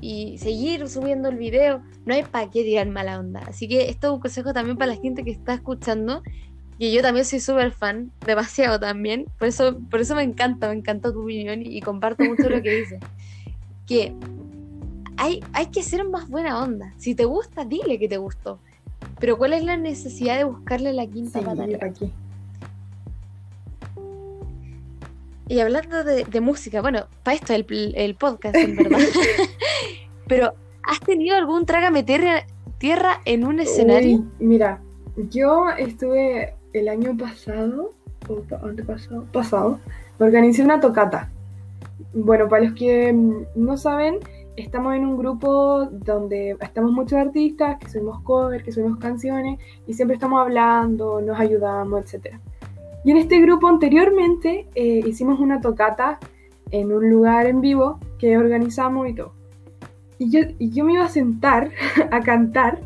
y 0.03 0.37
seguir 0.37 0.89
subiendo 0.89 1.29
el 1.29 1.37
video. 1.37 1.81
No 2.05 2.13
hay 2.13 2.23
para 2.23 2.51
qué 2.51 2.63
tirar 2.63 2.87
mala 2.89 3.19
onda. 3.19 3.39
Así 3.47 3.69
que 3.69 3.89
esto 3.89 4.07
es 4.07 4.13
un 4.13 4.19
consejo 4.19 4.51
también 4.53 4.77
para 4.77 4.93
la 4.93 5.01
gente 5.01 5.23
que 5.23 5.31
está 5.31 5.53
escuchando. 5.53 6.21
Y 6.77 6.91
yo 6.91 7.01
también 7.01 7.25
soy 7.25 7.39
súper 7.39 7.71
fan, 7.71 8.11
demasiado 8.25 8.79
también. 8.81 9.27
Por 9.39 9.47
eso, 9.47 9.79
por 9.89 10.01
eso 10.01 10.13
me 10.13 10.23
encanta, 10.23 10.67
me 10.67 10.75
encanta 10.75 11.13
tu 11.13 11.23
opinión 11.23 11.61
y, 11.65 11.79
comparto 11.79 12.25
mucho 12.25 12.49
lo 12.49 12.61
que 12.61 12.79
dices. 12.81 12.99
Que 13.87 14.13
hay, 15.15 15.41
hay 15.53 15.67
que 15.67 15.83
ser 15.83 16.03
más 16.03 16.27
buena 16.27 16.61
onda. 16.61 16.93
Si 16.97 17.15
te 17.15 17.23
gusta, 17.23 17.63
dile 17.63 17.97
que 17.97 18.09
te 18.09 18.17
gustó. 18.17 18.59
Pero 19.19 19.37
¿cuál 19.37 19.53
es 19.53 19.63
la 19.63 19.77
necesidad 19.77 20.37
de 20.37 20.43
buscarle 20.43 20.91
la 20.91 21.07
quinta 21.07 21.39
sí, 21.39 22.11
Y 25.47 25.59
hablando 25.59 26.03
de, 26.03 26.41
música, 26.41 26.81
bueno, 26.81 27.07
para 27.23 27.35
esto 27.35 27.53
el, 27.53 27.65
el 27.95 28.15
podcast, 28.15 28.55
en 28.55 28.75
verdad. 28.75 28.99
Pero, 30.27 30.53
¿has 30.83 30.99
tenido 31.01 31.35
algún 31.35 31.65
trágame 31.65 32.03
tierra, 32.03 32.45
tierra 32.77 33.21
en 33.25 33.45
un 33.45 33.59
escenario? 33.59 34.23
mira, 34.39 34.81
yo 35.29 35.69
estuve 35.77 36.55
el 36.73 36.87
año 36.87 37.15
pasado, 37.17 37.93
o 38.29 38.65
antepasado, 38.65 39.25
pasado, 39.31 39.79
organicé 40.19 40.63
una 40.63 40.79
tocata. 40.79 41.29
Bueno, 42.13 42.47
para 42.47 42.65
los 42.65 42.73
que 42.73 43.13
no 43.55 43.77
saben, 43.77 44.19
estamos 44.55 44.95
en 44.95 45.05
un 45.05 45.17
grupo 45.17 45.85
donde 45.91 46.55
estamos 46.61 46.91
muchos 46.91 47.19
artistas, 47.19 47.77
que 47.79 47.89
subimos 47.89 48.21
covers, 48.21 48.63
que 48.63 48.71
subimos 48.71 48.99
canciones, 48.99 49.59
y 49.87 49.93
siempre 49.93 50.15
estamos 50.15 50.41
hablando, 50.41 51.21
nos 51.21 51.39
ayudamos, 51.39 52.13
etc. 52.13 52.35
Y 53.03 53.11
en 53.11 53.17
este 53.17 53.39
grupo 53.41 53.67
anteriormente 53.67 54.67
eh, 54.75 55.01
hicimos 55.05 55.39
una 55.39 55.61
tocata 55.61 56.19
en 56.71 56.91
un 56.91 57.09
lugar 57.09 57.45
en 57.45 57.61
vivo 57.61 57.99
que 58.17 58.37
organizamos 58.37 59.09
y 59.09 59.13
todo. 59.13 59.33
Y 60.17 60.29
yo, 60.29 60.39
y 60.57 60.69
yo 60.71 60.85
me 60.85 60.93
iba 60.93 61.05
a 61.05 61.09
sentar 61.09 61.71
a 62.11 62.19
cantar 62.21 62.79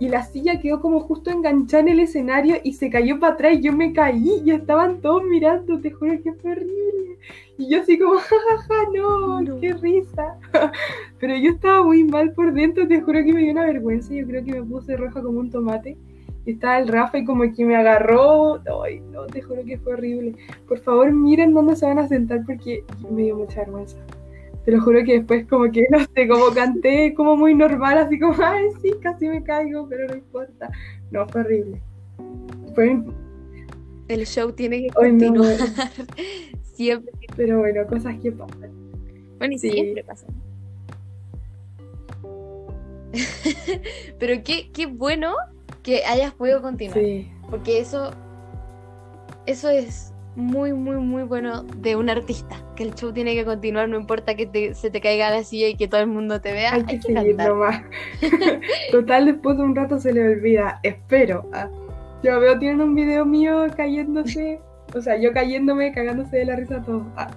y 0.00 0.08
la 0.08 0.24
silla 0.24 0.58
quedó 0.60 0.80
como 0.80 1.00
justo 1.00 1.30
enganchada 1.30 1.82
en 1.82 1.88
el 1.88 2.00
escenario 2.00 2.56
y 2.64 2.72
se 2.72 2.88
cayó 2.88 3.20
para 3.20 3.34
atrás 3.34 3.58
y 3.58 3.60
yo 3.60 3.74
me 3.74 3.92
caí 3.92 4.42
y 4.44 4.50
estaban 4.50 5.02
todos 5.02 5.22
mirando, 5.24 5.78
te 5.78 5.90
juro 5.90 6.20
que 6.22 6.32
fue 6.32 6.52
horrible. 6.52 7.18
Y 7.58 7.68
yo 7.68 7.82
así 7.82 7.98
como, 7.98 8.14
jajaja, 8.18 8.90
no, 8.94 9.42
no, 9.42 9.60
qué 9.60 9.74
risa. 9.74 10.38
Pero 11.20 11.36
yo 11.36 11.50
estaba 11.50 11.82
muy 11.84 12.02
mal 12.04 12.32
por 12.32 12.54
dentro, 12.54 12.88
te 12.88 13.02
juro 13.02 13.22
que 13.22 13.34
me 13.34 13.42
dio 13.42 13.52
una 13.52 13.66
vergüenza, 13.66 14.14
yo 14.14 14.26
creo 14.26 14.42
que 14.42 14.52
me 14.52 14.62
puse 14.62 14.96
roja 14.96 15.22
como 15.22 15.38
un 15.38 15.50
tomate. 15.50 15.98
Y 16.46 16.52
estaba 16.52 16.78
el 16.78 16.88
Rafa 16.88 17.18
y 17.18 17.24
como 17.24 17.44
que 17.52 17.64
me 17.64 17.76
agarró. 17.76 18.60
Ay, 18.84 19.00
no, 19.12 19.26
te 19.26 19.42
juro 19.42 19.64
que 19.64 19.78
fue 19.78 19.94
horrible. 19.94 20.34
Por 20.66 20.78
favor, 20.78 21.12
miren 21.12 21.52
dónde 21.52 21.76
se 21.76 21.86
van 21.86 21.98
a 21.98 22.08
sentar 22.08 22.44
porque 22.46 22.84
me 23.10 23.22
dio 23.22 23.36
mucha 23.36 23.60
vergüenza. 23.60 23.98
Te 24.64 24.72
lo 24.72 24.80
juro 24.82 25.02
que 25.04 25.18
después 25.18 25.46
como 25.46 25.70
que, 25.70 25.86
no 25.90 25.98
sé, 26.00 26.28
como 26.28 26.50
canté 26.54 27.14
como 27.14 27.36
muy 27.36 27.54
normal, 27.54 27.98
así 27.98 28.18
como, 28.18 28.34
ay, 28.42 28.66
sí, 28.82 28.92
casi 29.00 29.28
me 29.28 29.42
caigo, 29.42 29.88
pero 29.88 30.06
no 30.08 30.14
importa. 30.14 30.70
No, 31.10 31.26
fue 31.28 31.40
horrible. 31.42 31.80
Fue... 32.74 33.00
El 34.08 34.26
show 34.26 34.52
tiene 34.52 34.82
que 34.82 34.88
continuar. 34.90 35.54
siempre. 36.74 37.12
Pero 37.36 37.58
bueno, 37.58 37.86
cosas 37.86 38.18
que 38.20 38.32
pasan. 38.32 38.70
Bueno, 39.38 39.54
y 39.54 39.58
siempre 39.58 40.02
pasan. 40.04 40.30
Pero 44.18 44.42
qué, 44.44 44.70
qué 44.72 44.86
bueno 44.86 45.34
que 45.82 46.04
hayas 46.04 46.32
podido 46.34 46.62
continuar. 46.62 46.98
Sí. 46.98 47.30
Porque 47.50 47.80
eso, 47.80 48.12
eso 49.46 49.68
es 49.68 50.12
muy, 50.36 50.72
muy, 50.72 50.96
muy 50.96 51.22
bueno 51.24 51.62
de 51.62 51.96
un 51.96 52.08
artista. 52.10 52.56
Que 52.76 52.84
el 52.84 52.94
show 52.94 53.12
tiene 53.12 53.34
que 53.34 53.44
continuar, 53.44 53.88
no 53.88 53.98
importa 53.98 54.34
que 54.34 54.74
se 54.74 54.90
te 54.90 55.00
caiga 55.00 55.30
la 55.30 55.42
silla 55.44 55.68
y 55.68 55.76
que 55.76 55.88
todo 55.88 56.00
el 56.00 56.06
mundo 56.06 56.40
te 56.40 56.52
vea. 56.52 56.74
Hay, 56.74 56.84
que, 56.84 57.02
seguir 57.02 57.36
nomás. 57.36 57.82
Total, 58.92 59.26
después 59.26 59.56
de 59.56 59.64
un 59.64 59.74
rato 59.74 59.98
se 59.98 60.12
le 60.12 60.28
olvida. 60.28 60.80
Espero. 60.82 61.48
Ah. 61.52 61.68
Yo 62.22 62.38
veo, 62.38 62.58
tienen 62.58 62.80
un 62.80 62.94
video 62.94 63.24
mío 63.24 63.66
cayéndose. 63.76 64.60
O 64.94 65.00
sea, 65.00 65.16
yo 65.16 65.32
cayéndome, 65.32 65.92
cagándose 65.92 66.38
de 66.38 66.44
la 66.44 66.56
risa 66.56 66.82
todo. 66.82 67.06
Ah. 67.16 67.30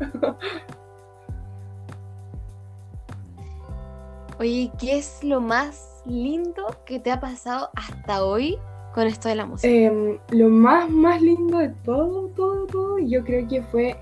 Oye, 4.38 4.70
¿qué 4.80 4.96
es 4.96 5.22
lo 5.22 5.40
más 5.42 5.89
lindo 6.10 6.66
que 6.84 6.98
te 6.98 7.10
ha 7.10 7.20
pasado 7.20 7.70
hasta 7.74 8.24
hoy 8.24 8.58
con 8.94 9.06
esto 9.06 9.28
de 9.28 9.36
la 9.36 9.46
música? 9.46 9.72
Em, 9.72 10.18
lo 10.30 10.48
más, 10.48 10.90
más 10.90 11.22
lindo 11.22 11.58
de 11.58 11.70
todo, 11.84 12.28
todo, 12.36 12.66
todo, 12.66 12.98
yo 12.98 13.24
creo 13.24 13.46
que 13.48 13.62
fue 13.62 13.96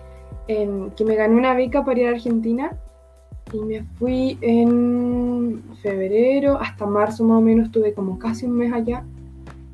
que 0.47 1.05
me 1.05 1.15
gané 1.15 1.35
una 1.35 1.53
beca 1.53 1.85
para 1.85 2.01
ir 2.01 2.07
a 2.07 2.11
Argentina 2.13 2.73
y 3.53 3.61
me 3.61 3.83
fui 3.99 4.39
en 4.41 5.63
febrero 5.83 6.59
hasta 6.59 6.87
marzo 6.87 7.23
más 7.25 7.37
o 7.37 7.41
menos, 7.43 7.67
estuve 7.67 7.93
como 7.93 8.19
casi 8.19 8.47
un 8.47 8.53
mes 8.53 8.73
allá 8.73 9.05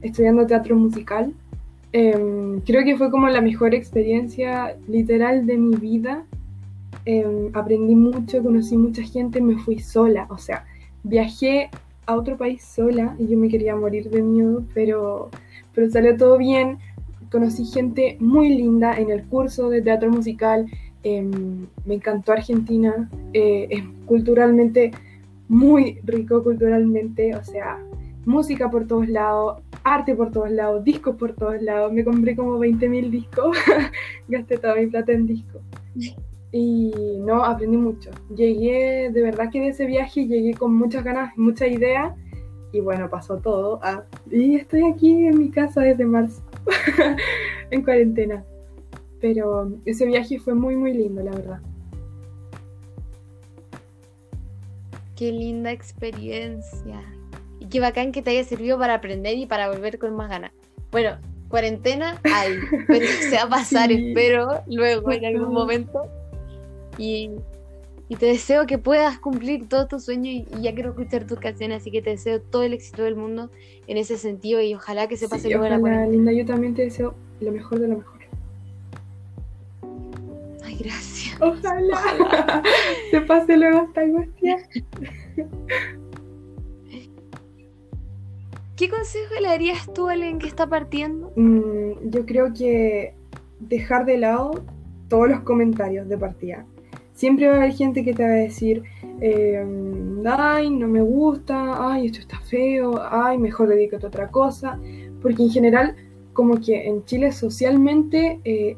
estudiando 0.03 0.45
teatro 0.45 0.75
musical. 0.75 1.33
Em, 1.93 2.61
creo 2.63 2.85
que 2.85 2.97
fue 2.97 3.09
como 3.13 3.29
la 3.29 3.41
mejor 3.41 3.73
experiencia 3.73 4.77
literal 4.89 5.47
de 5.47 5.57
mi 5.57 5.77
vida 5.77 6.25
Em, 7.07 7.51
aprendí 7.53 7.95
mucho, 7.95 8.43
conocí 8.43 8.77
mucha 8.77 9.03
gente, 9.03 9.41
me 9.41 9.59
fui 9.59 9.79
sola, 9.79 10.27
o 10.31 10.39
sea, 10.39 10.65
viajé 11.03 11.69
a 12.07 12.17
otro 12.17 12.37
país 12.37 12.63
sola 12.63 13.17
y 13.19 13.29
yo 13.29 13.39
me 13.39 13.49
quería 13.49 13.77
morir 13.77 14.11
de 14.11 14.23
miedo, 14.23 14.65
pero, 14.75 15.31
pero 15.75 15.91
salió 15.91 16.17
todo 16.17 16.39
bien, 16.39 16.79
conocí 17.31 17.65
gente 17.65 18.17
muy 18.21 18.49
linda 18.51 18.97
en 18.99 19.11
el 19.11 19.25
curso 19.25 19.69
de 19.69 19.83
teatro 19.83 20.11
musical, 20.11 20.67
em, 21.03 21.67
me 21.85 21.95
encantó 21.95 22.33
Argentina, 22.33 23.11
eh, 23.33 23.69
es 23.71 23.83
culturalmente 24.07 24.93
muy 25.49 26.01
rico 26.05 26.43
culturalmente, 26.43 27.35
o 27.37 27.45
sea, 27.45 27.79
música 28.25 28.71
por 28.71 28.87
todos 28.87 29.09
lados, 29.09 29.63
arte 29.83 30.15
por 30.15 30.31
todos 30.31 30.51
lados, 30.51 30.83
discos 30.85 31.17
por 31.17 31.35
todos 31.35 31.61
lados. 31.63 31.93
Me 31.93 32.05
compré 32.05 32.35
como 32.35 32.59
20.000 32.59 33.11
discos, 33.11 33.57
gasté 34.29 34.59
toda 34.59 34.77
mi 34.77 34.87
plata 34.87 35.13
en 35.13 35.27
discos. 35.27 35.63
Y 36.57 36.93
no, 37.19 37.45
aprendí 37.45 37.77
mucho. 37.77 38.13
Llegué, 38.33 39.11
de 39.11 39.23
verdad 39.23 39.51
que 39.51 39.59
de 39.59 39.69
ese 39.71 39.87
viaje 39.87 40.29
llegué 40.29 40.55
con 40.55 40.73
muchas 40.73 41.03
ganas, 41.03 41.37
muchas 41.37 41.69
ideas. 41.69 42.15
Y 42.73 42.79
bueno, 42.79 43.11
pasó 43.11 43.39
todo. 43.39 43.81
Ah, 43.83 44.05
y 44.31 44.55
estoy 44.55 44.87
aquí 44.87 45.27
en 45.27 45.37
mi 45.37 45.51
casa 45.51 45.81
desde 45.81 46.05
marzo, 46.05 46.45
en 47.73 47.83
cuarentena. 47.83 48.45
Pero 49.21 49.73
ese 49.85 50.07
viaje 50.07 50.39
fue 50.39 50.55
muy, 50.55 50.77
muy 50.77 50.95
lindo, 50.95 51.25
la 51.25 51.33
verdad. 51.33 51.61
Qué 55.17 55.33
linda 55.33 55.73
experiencia. 55.73 57.03
Y 57.59 57.67
qué 57.67 57.81
bacán 57.81 58.13
que 58.13 58.23
te 58.23 58.31
haya 58.31 58.45
servido 58.45 58.79
para 58.79 58.95
aprender 58.95 59.37
y 59.37 59.47
para 59.47 59.71
volver 59.71 59.99
con 59.99 60.15
más 60.15 60.31
ganas. 60.31 60.53
Bueno, 60.93 61.19
cuarentena 61.49 62.21
hay, 62.23 62.59
pero 62.87 63.07
se 63.07 63.35
va 63.39 63.43
a 63.43 63.49
pasar, 63.49 63.91
espero, 63.91 64.63
luego 64.69 65.11
en 65.11 65.25
algún 65.25 65.53
momento. 65.53 66.09
Y, 66.99 67.31
te 68.19 68.27
deseo 68.27 68.65
que 68.67 68.79
puedas 68.79 69.19
cumplir 69.19 69.69
todos 69.69 69.89
tus 69.89 70.05
sueños 70.05 70.27
y, 70.27 70.47
ya 70.63 70.73
quiero 70.73 70.91
escuchar 70.91 71.27
tus 71.27 71.41
canciones, 71.41 71.79
así 71.81 71.91
que 71.91 72.01
te 72.01 72.11
deseo 72.11 72.41
todo 72.41 72.63
el 72.63 72.73
éxito 72.73 73.03
del 73.03 73.17
mundo 73.17 73.51
en 73.89 73.97
ese 73.97 74.17
sentido 74.19 74.61
y 74.61 74.73
ojalá 74.73 75.09
que 75.09 75.17
se 75.17 75.29
pase 75.29 75.49
sí, 75.49 75.55
luego 75.55 75.89
la 75.89 76.07
Linda, 76.07 76.31
yo 76.31 76.47
también 76.47 76.75
te 76.75 76.83
deseo 76.83 77.17
lo 77.41 77.51
mejor 77.51 77.81
de 77.81 77.89
lo 77.89 77.97
mejor. 77.97 78.21
Ay, 80.65 80.77
gracias. 80.79 81.41
Ojalá, 81.41 82.63
se 83.11 83.21
pase 83.23 83.57
luego 83.57 83.79
esta 83.89 84.03
angustia. 84.03 84.59
¿Qué 88.77 88.89
consejo 88.89 89.35
le 89.41 89.49
darías 89.49 89.93
tú 89.93 90.09
a 90.09 90.13
alguien 90.13 90.39
que 90.39 90.49
está 90.49 90.69
partiendo? 90.69 91.33
Mm, 91.37 92.11
yo 92.11 92.27
creo 92.27 92.53
que 92.53 93.15
dejar 93.61 94.05
de 94.05 94.19
lado 94.19 94.65
todos 95.09 95.29
los 95.29 95.41
comentarios 95.41 96.09
de 96.09 96.19
partida 96.19 96.67
siempre 97.15 97.49
va 97.49 97.55
a 97.55 97.57
haber 97.59 97.73
gente 97.73 98.05
que 98.05 98.13
te 98.13 98.23
va 98.23 98.29
a 98.29 98.33
decir, 98.33 98.83
em, 99.21 100.23
ay, 100.27 100.71
no 100.71 100.89
me 100.89 101.01
gusta, 101.01 101.91
ay, 101.91 102.07
esto 102.07 102.19
está 102.19 102.39
feo, 102.41 103.01
ay, 103.11 103.39
mejor 103.39 103.69
dedícate 103.69 104.05
a 104.05 104.09
otra 104.09 104.29
cosa, 104.29 104.79
porque 105.23 105.43
en 105.45 105.51
general, 105.51 105.97
como 106.33 106.61
que 106.61 106.87
en 106.87 107.05
Chile 107.05 107.33
socialmente 107.33 108.41
eh, 108.45 108.77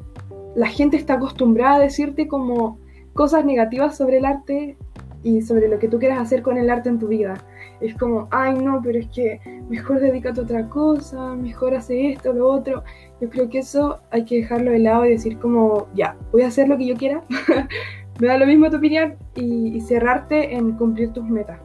la 0.55 0.67
gente 0.67 0.97
está 0.97 1.15
acostumbrada 1.15 1.75
a 1.75 1.79
decirte 1.79 2.27
como 2.27 2.79
cosas 3.13 3.43
negativas 3.43 3.97
sobre 3.97 4.17
el 4.17 4.25
arte 4.25 4.77
y 5.23 5.41
sobre 5.41 5.67
lo 5.67 5.79
que 5.79 5.87
tú 5.87 5.99
quieras 5.99 6.19
hacer 6.19 6.41
con 6.41 6.57
el 6.57 6.69
arte 6.69 6.89
en 6.89 6.99
tu 6.99 7.07
vida. 7.07 7.43
Es 7.81 7.95
como, 7.95 8.27
ay, 8.31 8.55
no, 8.55 8.81
pero 8.83 8.99
es 8.99 9.07
que 9.07 9.39
mejor 9.69 9.99
dedícate 9.99 10.39
a 10.39 10.43
otra 10.43 10.69
cosa, 10.69 11.35
mejor 11.35 11.75
hace 11.75 12.11
esto, 12.11 12.33
lo 12.33 12.49
otro. 12.49 12.83
Yo 13.19 13.29
creo 13.29 13.49
que 13.49 13.59
eso 13.59 13.99
hay 14.11 14.25
que 14.25 14.37
dejarlo 14.37 14.71
de 14.71 14.79
lado 14.79 15.05
y 15.05 15.09
decir 15.09 15.37
como, 15.39 15.87
ya, 15.95 16.15
voy 16.31 16.43
a 16.43 16.47
hacer 16.47 16.69
lo 16.69 16.77
que 16.77 16.87
yo 16.87 16.95
quiera, 16.95 17.23
me 18.19 18.27
da 18.27 18.37
lo 18.37 18.45
mismo 18.45 18.69
tu 18.69 18.77
opinión 18.77 19.15
y, 19.35 19.79
cerrarte 19.81 20.55
en 20.55 20.73
cumplir 20.73 21.13
tus 21.13 21.23
metas. 21.23 21.59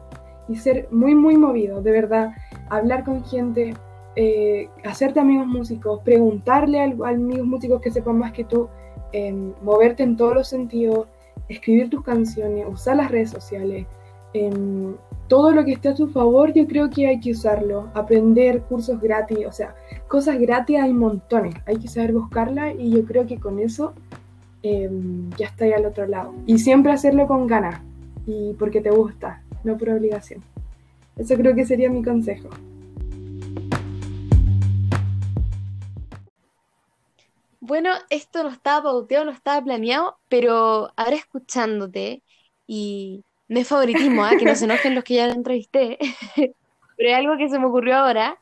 Y 0.47 0.55
ser 0.55 0.87
muy, 0.91 1.15
muy 1.15 1.37
movido, 1.37 1.81
de 1.81 1.91
verdad, 1.91 2.31
hablar 2.69 3.03
con 3.03 3.23
gente, 3.23 3.73
eh, 4.15 4.69
hacerte 4.83 5.19
amigos 5.19 5.47
músicos, 5.47 6.01
preguntarle 6.03 6.81
a, 6.81 6.83
amigos 6.83 7.47
músicos 7.47 7.81
que 7.81 7.91
sepan 7.91 8.19
más 8.19 8.33
que 8.33 8.43
tú, 8.43 8.67
em, 9.13 9.53
moverte 9.61 10.03
en 10.03 10.17
todos 10.17 10.35
los 10.35 10.47
sentidos, 10.47 11.07
escribir 11.47 11.89
tus 11.89 12.03
canciones, 12.03 12.65
usar 12.67 12.97
las 12.97 13.09
redes 13.09 13.31
sociales, 13.31 13.87
em, 14.33 14.95
todo 15.27 15.51
lo 15.51 15.63
que 15.63 15.73
esté 15.73 15.89
a 15.89 15.95
tu 15.95 16.07
favor 16.07 16.53
yo 16.53 16.67
creo 16.67 16.89
que 16.89 17.07
hay 17.07 17.19
que 17.19 17.31
usarlo, 17.31 17.89
aprender 17.93 18.61
cursos 18.63 18.99
gratis, 18.99 19.45
o 19.47 19.51
sea, 19.51 19.75
cosas 20.07 20.37
gratis 20.39 20.79
hay 20.79 20.93
montones, 20.93 21.55
hay 21.65 21.77
que 21.77 21.87
saber 21.87 22.13
buscarlas 22.13 22.75
y 22.77 22.89
yo 22.91 23.05
creo 23.05 23.25
que 23.25 23.39
con 23.39 23.59
eso 23.59 23.93
Em, 24.65 25.29
ya 25.31 25.47
estoy 25.47 25.73
al 25.73 25.85
otro 25.85 26.07
lado. 26.07 26.33
Y 26.45 26.57
siempre 26.57 26.93
hacerlo 26.93 27.27
con 27.27 27.47
ganas 27.47 27.81
y 28.25 28.53
porque 28.53 28.79
te 28.79 28.91
gusta, 28.91 29.43
no 29.65 29.77
por 29.77 29.89
obligación. 29.89 30.41
Eso 31.17 31.35
creo 31.35 31.53
que 31.53 31.65
sería 31.65 31.89
mi 31.89 32.01
consejo. 32.01 32.49
Bueno, 37.59 37.91
esto 38.09 38.43
no 38.43 38.49
estaba 38.49 38.83
pauteado, 38.83 39.25
no 39.25 39.31
estaba 39.31 39.61
planeado, 39.61 40.17
pero 40.29 40.91
ahora 40.95 41.15
escuchándote 41.17 42.23
y 42.65 43.25
no 43.49 43.59
es 43.59 43.67
favoritismo, 43.67 44.25
¿eh? 44.27 44.37
que 44.37 44.45
no 44.45 44.55
se 44.55 44.63
enojen 44.63 44.95
los 44.95 45.03
que 45.03 45.15
ya 45.15 45.27
lo 45.27 45.33
entrevisté, 45.33 45.97
pero 46.97 47.09
es 47.09 47.15
algo 47.15 47.37
que 47.37 47.49
se 47.49 47.59
me 47.59 47.65
ocurrió 47.65 47.97
ahora, 47.97 48.37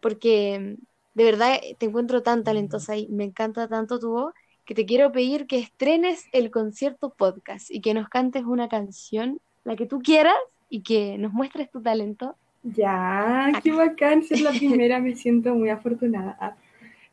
porque 0.00 0.76
de 1.14 1.24
verdad 1.24 1.58
te 1.78 1.86
encuentro 1.86 2.22
tan 2.22 2.44
talentosa 2.44 2.96
y 2.96 3.08
me 3.08 3.24
encanta 3.24 3.68
tanto 3.68 3.98
tu 3.98 4.10
voz 4.10 4.34
que 4.72 4.76
te 4.84 4.86
quiero 4.86 5.12
pedir 5.12 5.46
que 5.46 5.58
estrenes 5.58 6.24
el 6.32 6.50
concierto 6.50 7.10
podcast 7.10 7.70
y 7.70 7.82
que 7.82 7.92
nos 7.92 8.08
cantes 8.08 8.44
una 8.44 8.70
canción, 8.70 9.38
la 9.64 9.76
que 9.76 9.84
tú 9.84 10.00
quieras, 10.00 10.32
y 10.70 10.80
que 10.80 11.18
nos 11.18 11.30
muestres 11.30 11.70
tu 11.70 11.82
talento. 11.82 12.36
Ya, 12.62 13.52
qué 13.62 13.70
bacán 13.70 14.22
ser 14.22 14.40
la 14.40 14.50
primera, 14.50 14.98
me 14.98 15.14
siento 15.14 15.54
muy 15.54 15.68
afortunada. 15.68 16.56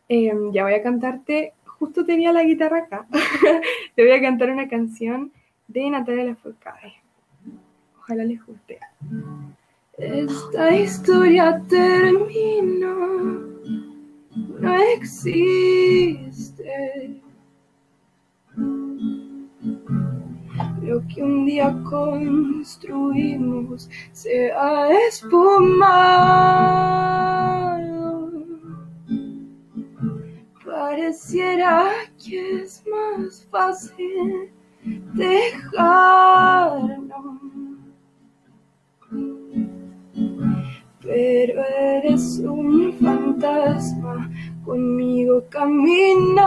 Em, 0.07 0.53
ya 0.53 0.63
voy 0.63 0.73
a 0.73 0.81
cantarte, 0.81 1.51
justo 1.65 2.05
tenía 2.05 2.31
la 2.31 2.45
guitarra 2.45 2.77
acá, 2.77 3.05
te 3.95 4.03
voy 4.03 4.13
a 4.13 4.21
cantar 4.21 4.51
una 4.51 4.69
canción 4.69 5.33
de 5.67 5.89
Natalia 5.89 6.23
Lafourcade. 6.23 6.93
Ojalá 7.99 8.23
les 8.23 8.41
guste. 8.45 8.79
Esta 9.97 10.77
historia 10.77 11.61
terminó, 11.67 12.95
no 14.61 14.75
existe 14.95 16.39
lo 20.81 21.05
que 21.07 21.23
un 21.23 21.45
día 21.45 21.73
construimos 21.83 23.89
se 24.11 24.51
ha 24.51 24.89
esfumado. 25.07 25.69
Pareciera 30.65 31.91
que 32.23 32.63
es 32.63 32.83
más 32.87 33.47
fácil 33.51 34.51
dejarlo. 35.13 36.97
Pero 41.01 41.63
eres 41.63 42.39
un 42.39 42.93
fantasma 42.99 44.29
conmigo 44.63 45.43
caminando. 45.49 46.39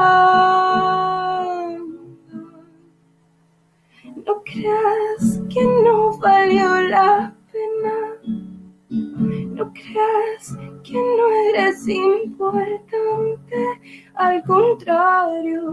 No 4.26 4.42
creas 4.44 5.40
que 5.48 5.64
no 5.64 6.18
valió 6.18 6.80
la 6.82 7.34
pena 7.50 8.12
que 10.82 10.94
no 10.94 11.28
eres 11.50 11.88
importante, 11.88 13.56
al 14.14 14.42
contrario, 14.44 15.72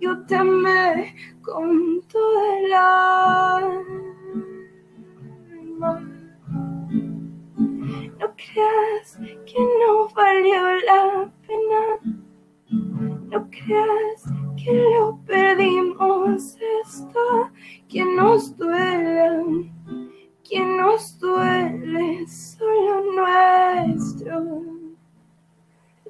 yo 0.00 0.24
te 0.26 0.36
amé 0.36 1.14
con 1.42 2.00
toda 2.08 2.58
el 2.58 2.72
alma. 2.72 3.84
No 8.18 8.34
creas 8.36 9.18
que 9.46 9.60
no 9.60 10.08
valió 10.14 10.62
la 10.86 11.30
pena, 11.46 11.82
no 13.30 13.50
creas 13.50 14.24
que 14.56 14.72
lo 14.72 15.18
perdimos 15.26 16.56
esto, 16.82 17.37
que 17.88 18.04
nos 18.04 18.56
duele 18.56 19.70
que 20.48 20.60
nos 20.60 21.18
duele 21.18 22.26
solo 22.26 23.12
nuestro. 23.12 24.64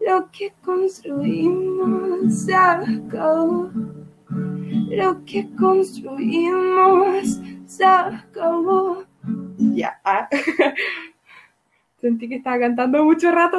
Lo 0.01 0.31
que 0.31 0.53
construimos 0.63 2.45
se 2.45 2.55
acabó. 2.55 3.71
Lo 4.31 5.25
que 5.25 5.49
construimos 5.57 7.41
se 7.67 7.85
acabó. 7.85 9.05
Ya. 9.59 10.01
Sentí 12.01 12.29
que 12.29 12.37
estaba 12.37 12.61
cantando 12.61 13.03
mucho 13.03 13.33
rato. 13.33 13.59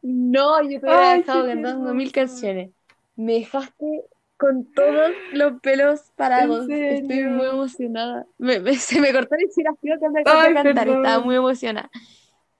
No, 0.00 0.62
yo 0.62 0.80
te 0.80 0.88
había 0.88 1.16
estado 1.16 1.46
cantando 1.46 1.92
mil 1.92 2.12
canciones. 2.12 2.70
Me 3.16 3.34
dejaste 3.34 4.04
con 4.36 4.72
todos 4.72 5.12
los 5.32 5.60
pelos 5.60 6.00
parados. 6.16 6.68
Estoy 6.68 7.24
muy 7.24 7.46
emocionada. 7.46 8.26
se 8.78 9.00
me 9.00 9.12
cortó 9.12 9.36
la 9.36 9.42
inspiración 9.42 9.98
cuando 10.24 10.48
de 10.48 10.54
cantar. 10.54 10.88
Estaba 10.88 11.24
muy 11.24 11.36
emocionada. 11.36 11.90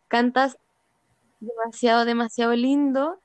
Cantas 0.08 0.58
demasiado, 1.40 2.04
demasiado 2.04 2.54
lindo 2.54 3.20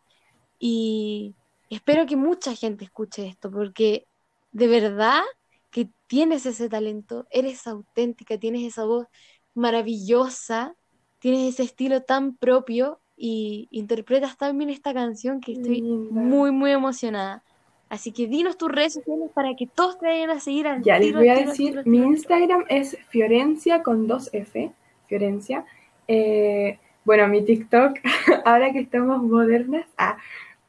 y 0.57 1.35
espero 1.69 2.05
que 2.05 2.15
mucha 2.15 2.53
gente 2.55 2.85
escuche 2.85 3.27
esto 3.27 3.49
porque 3.51 4.07
de 4.51 4.67
verdad 4.67 5.21
que 5.71 5.89
tienes 6.07 6.45
ese 6.45 6.69
talento, 6.69 7.27
eres 7.29 7.67
auténtica, 7.67 8.37
tienes 8.37 8.63
esa 8.63 8.85
voz 8.85 9.07
maravillosa, 9.53 10.75
tienes 11.19 11.53
ese 11.53 11.63
estilo 11.63 12.01
tan 12.01 12.35
propio 12.35 12.99
y 13.15 13.67
interpretas 13.71 14.37
tan 14.37 14.57
bien 14.57 14.69
esta 14.69 14.93
canción 14.93 15.41
que 15.41 15.53
estoy 15.53 15.81
muy, 15.81 16.51
muy 16.51 16.71
emocionada. 16.71 17.43
Así 17.89 18.11
que 18.11 18.27
dinos 18.27 18.57
tus 18.57 18.71
redes 18.71 18.93
sociales 18.93 19.31
para 19.33 19.55
que 19.55 19.65
todos 19.65 19.97
te 19.97 20.05
vayan 20.05 20.29
a 20.29 20.39
seguir 20.39 20.67
al 20.67 20.83
Ya, 20.83 20.99
les 20.99 21.13
voy 21.13 21.27
a 21.27 21.35
decir, 21.35 21.81
mi 21.85 21.97
Instagram 21.97 22.65
es 22.69 22.97
Fiorencia 23.09 23.81
con 23.81 24.07
dos 24.07 24.29
F, 24.31 24.71
Fiorencia. 25.07 25.65
Eh, 26.07 26.77
bueno, 27.03 27.27
mi 27.27 27.43
TikTok, 27.43 27.97
ahora 28.45 28.71
que 28.71 28.79
estamos 28.79 29.23
modernas, 29.23 29.87
ah, 29.97 30.17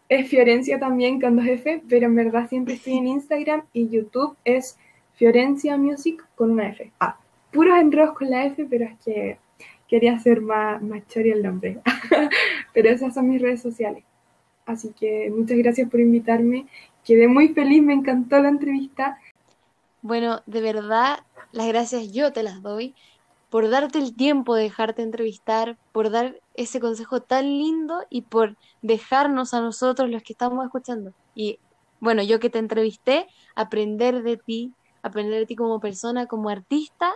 es 0.09 0.28
Fiorencia 0.28 0.78
también 0.78 1.20
con 1.20 1.37
dos 1.37 1.46
F, 1.46 1.83
pero 1.88 2.06
en 2.06 2.14
verdad 2.14 2.48
siempre 2.48 2.74
estoy 2.74 2.94
en 2.94 3.09
Instagram 3.09 3.64
y 3.74 3.90
YouTube 3.90 4.37
es 4.46 4.78
Fiorencia 5.14 5.76
Music 5.76 6.26
con 6.35 6.52
una 6.52 6.70
F. 6.70 6.90
Ah, 7.00 7.18
puros 7.52 7.78
enredos 7.78 8.16
con 8.16 8.30
la 8.30 8.46
F, 8.46 8.66
pero 8.70 8.87
es 8.87 8.98
que 9.04 9.38
quería 9.87 10.14
hacer 10.14 10.40
más, 10.40 10.80
más 10.80 11.06
chori 11.09 11.33
el 11.33 11.42
nombre. 11.42 11.80
pero 12.72 12.88
esas 12.88 13.12
son 13.12 13.28
mis 13.28 13.42
redes 13.42 13.61
sociales. 13.61 14.04
Así 14.64 14.94
que 14.98 15.30
muchas 15.37 15.59
gracias 15.59 15.90
por 15.90 16.00
invitarme 16.00 16.66
quedé 17.04 17.28
muy 17.28 17.48
feliz, 17.48 17.82
me 17.82 17.94
encantó 17.94 18.40
la 18.40 18.48
entrevista. 18.48 19.18
Bueno, 20.02 20.42
de 20.46 20.60
verdad, 20.60 21.20
las 21.52 21.66
gracias 21.68 22.12
yo 22.12 22.32
te 22.32 22.42
las 22.42 22.62
doy 22.62 22.94
por 23.50 23.68
darte 23.68 23.98
el 23.98 24.14
tiempo 24.14 24.54
de 24.54 24.62
dejarte 24.62 25.02
entrevistar, 25.02 25.76
por 25.92 26.10
dar 26.10 26.36
ese 26.54 26.80
consejo 26.80 27.20
tan 27.20 27.46
lindo 27.46 27.98
y 28.08 28.22
por 28.22 28.56
dejarnos 28.80 29.52
a 29.54 29.60
nosotros 29.60 30.08
los 30.08 30.22
que 30.22 30.32
estamos 30.32 30.64
escuchando. 30.64 31.12
Y 31.34 31.58
bueno, 31.98 32.22
yo 32.22 32.38
que 32.38 32.48
te 32.48 32.60
entrevisté, 32.60 33.26
aprender 33.56 34.22
de 34.22 34.36
ti, 34.36 34.72
aprender 35.02 35.40
de 35.40 35.46
ti 35.46 35.56
como 35.56 35.80
persona, 35.80 36.26
como 36.26 36.48
artista, 36.48 37.12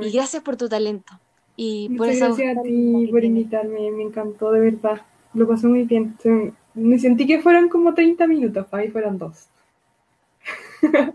y 0.00 0.12
gracias 0.12 0.42
por 0.42 0.56
tu 0.56 0.68
talento. 0.68 1.12
Y 1.56 1.88
por 1.96 2.06
gracias 2.06 2.56
a 2.56 2.62
ti 2.62 3.08
por 3.10 3.24
invitarme, 3.24 3.90
me 3.90 4.04
encantó 4.04 4.52
de 4.52 4.60
verdad, 4.60 5.02
lo 5.34 5.48
pasé 5.48 5.66
muy 5.66 5.82
bien. 5.82 6.16
Me 6.76 6.98
sentí 6.98 7.26
que 7.26 7.40
fueron 7.40 7.68
como 7.70 7.94
30 7.94 8.26
minutos, 8.26 8.66
para 8.66 8.84
mí 8.84 8.90
fueron 8.90 9.16
dos. 9.16 9.48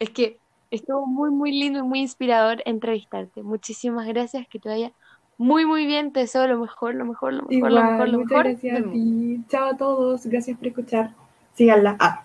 es 0.00 0.10
que 0.10 0.38
estuvo 0.72 1.06
muy, 1.06 1.30
muy 1.30 1.52
lindo 1.52 1.78
y 1.78 1.82
muy 1.82 2.00
inspirador 2.00 2.62
entrevistarte. 2.66 3.44
Muchísimas 3.44 4.06
gracias, 4.08 4.48
que 4.48 4.58
te 4.58 4.68
vaya 4.68 4.92
muy, 5.38 5.64
muy 5.66 5.86
bien. 5.86 6.12
Te 6.12 6.20
deseo 6.20 6.48
lo 6.48 6.58
mejor, 6.58 6.96
lo 6.96 7.04
mejor, 7.04 7.34
lo 7.34 7.44
mejor, 7.44 7.70
lo 7.70 7.84
mejor, 7.84 8.08
lo 8.08 8.18
muchas 8.18 8.38
Gracias 8.44 8.80
a 8.80 8.90
ti. 8.90 9.40
Chao 9.48 9.70
a 9.70 9.76
todos, 9.76 10.26
gracias 10.26 10.58
por 10.58 10.66
escuchar. 10.66 11.14
Síganla. 11.54 11.96
Ah. 12.00 12.24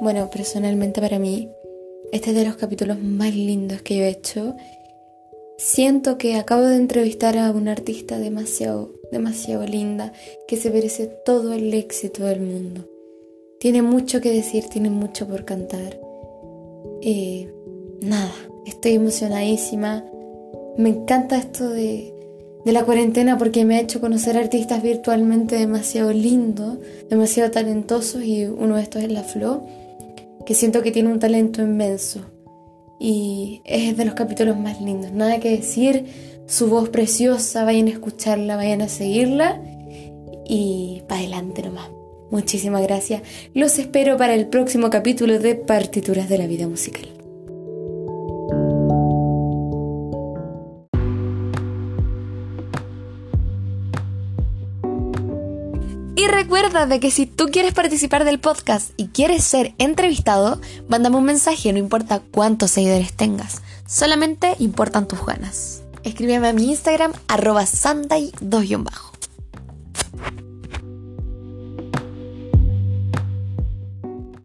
Bueno, 0.00 0.28
personalmente 0.30 1.00
para 1.00 1.18
mí, 1.18 1.50
este 2.12 2.30
es 2.30 2.36
de 2.36 2.44
los 2.44 2.56
capítulos 2.56 3.00
más 3.00 3.34
lindos 3.34 3.82
que 3.82 3.96
yo 3.96 4.04
he 4.04 4.08
hecho 4.10 4.54
Siento 5.60 6.18
que 6.18 6.36
acabo 6.36 6.62
de 6.62 6.76
entrevistar 6.76 7.36
a 7.36 7.50
una 7.50 7.72
artista 7.72 8.16
demasiado, 8.16 8.94
demasiado 9.10 9.66
linda 9.66 10.12
que 10.46 10.56
se 10.56 10.70
merece 10.70 11.08
todo 11.24 11.52
el 11.52 11.74
éxito 11.74 12.26
del 12.26 12.40
mundo. 12.42 12.88
Tiene 13.58 13.82
mucho 13.82 14.20
que 14.20 14.30
decir, 14.30 14.66
tiene 14.66 14.88
mucho 14.88 15.26
por 15.26 15.44
cantar. 15.44 16.00
Eh, 17.02 17.52
nada, 18.00 18.32
estoy 18.66 18.92
emocionadísima. 18.92 20.04
Me 20.76 20.90
encanta 20.90 21.36
esto 21.36 21.68
de, 21.68 22.14
de 22.64 22.72
la 22.72 22.84
cuarentena 22.84 23.36
porque 23.36 23.64
me 23.64 23.78
ha 23.78 23.80
hecho 23.80 24.00
conocer 24.00 24.36
artistas 24.36 24.80
virtualmente 24.80 25.56
demasiado 25.56 26.12
lindos, 26.12 26.78
demasiado 27.10 27.50
talentosos 27.50 28.22
y 28.22 28.44
uno 28.44 28.76
de 28.76 28.82
estos 28.82 29.02
es 29.02 29.10
La 29.10 29.24
Flo, 29.24 29.64
que 30.46 30.54
siento 30.54 30.82
que 30.82 30.92
tiene 30.92 31.10
un 31.10 31.18
talento 31.18 31.62
inmenso 31.62 32.20
y 32.98 33.62
es 33.64 33.96
de 33.96 34.04
los 34.04 34.14
capítulos 34.14 34.58
más 34.58 34.80
lindos. 34.80 35.12
Nada 35.12 35.40
que 35.40 35.50
decir, 35.50 36.06
su 36.46 36.68
voz 36.68 36.88
preciosa, 36.88 37.64
vayan 37.64 37.86
a 37.86 37.90
escucharla, 37.90 38.56
vayan 38.56 38.82
a 38.82 38.88
seguirla 38.88 39.60
y 40.46 41.02
para 41.08 41.20
adelante 41.20 41.62
nomás. 41.62 41.90
Muchísimas 42.30 42.82
gracias. 42.82 43.22
Los 43.54 43.78
espero 43.78 44.16
para 44.16 44.34
el 44.34 44.48
próximo 44.48 44.90
capítulo 44.90 45.38
de 45.38 45.54
Partituras 45.54 46.28
de 46.28 46.38
la 46.38 46.46
Vida 46.46 46.66
Musical. 46.66 47.17
Recuerda 56.38 56.86
de 56.86 57.00
que 57.00 57.10
si 57.10 57.26
tú 57.26 57.46
quieres 57.46 57.74
participar 57.74 58.24
del 58.24 58.38
podcast 58.38 58.92
y 58.96 59.08
quieres 59.08 59.42
ser 59.42 59.74
entrevistado, 59.78 60.60
mándame 60.88 61.16
un 61.16 61.24
mensaje, 61.24 61.72
no 61.72 61.80
importa 61.80 62.22
cuántos 62.30 62.70
seguidores 62.70 63.12
tengas, 63.12 63.60
solamente 63.88 64.54
importan 64.60 65.08
tus 65.08 65.26
ganas. 65.26 65.82
Escríbeme 66.04 66.46
a 66.46 66.52
mi 66.52 66.70
Instagram 66.70 67.12
arroba 67.26 67.66
sanday 67.66 68.30
2 68.40 68.84
bajo. 68.84 69.12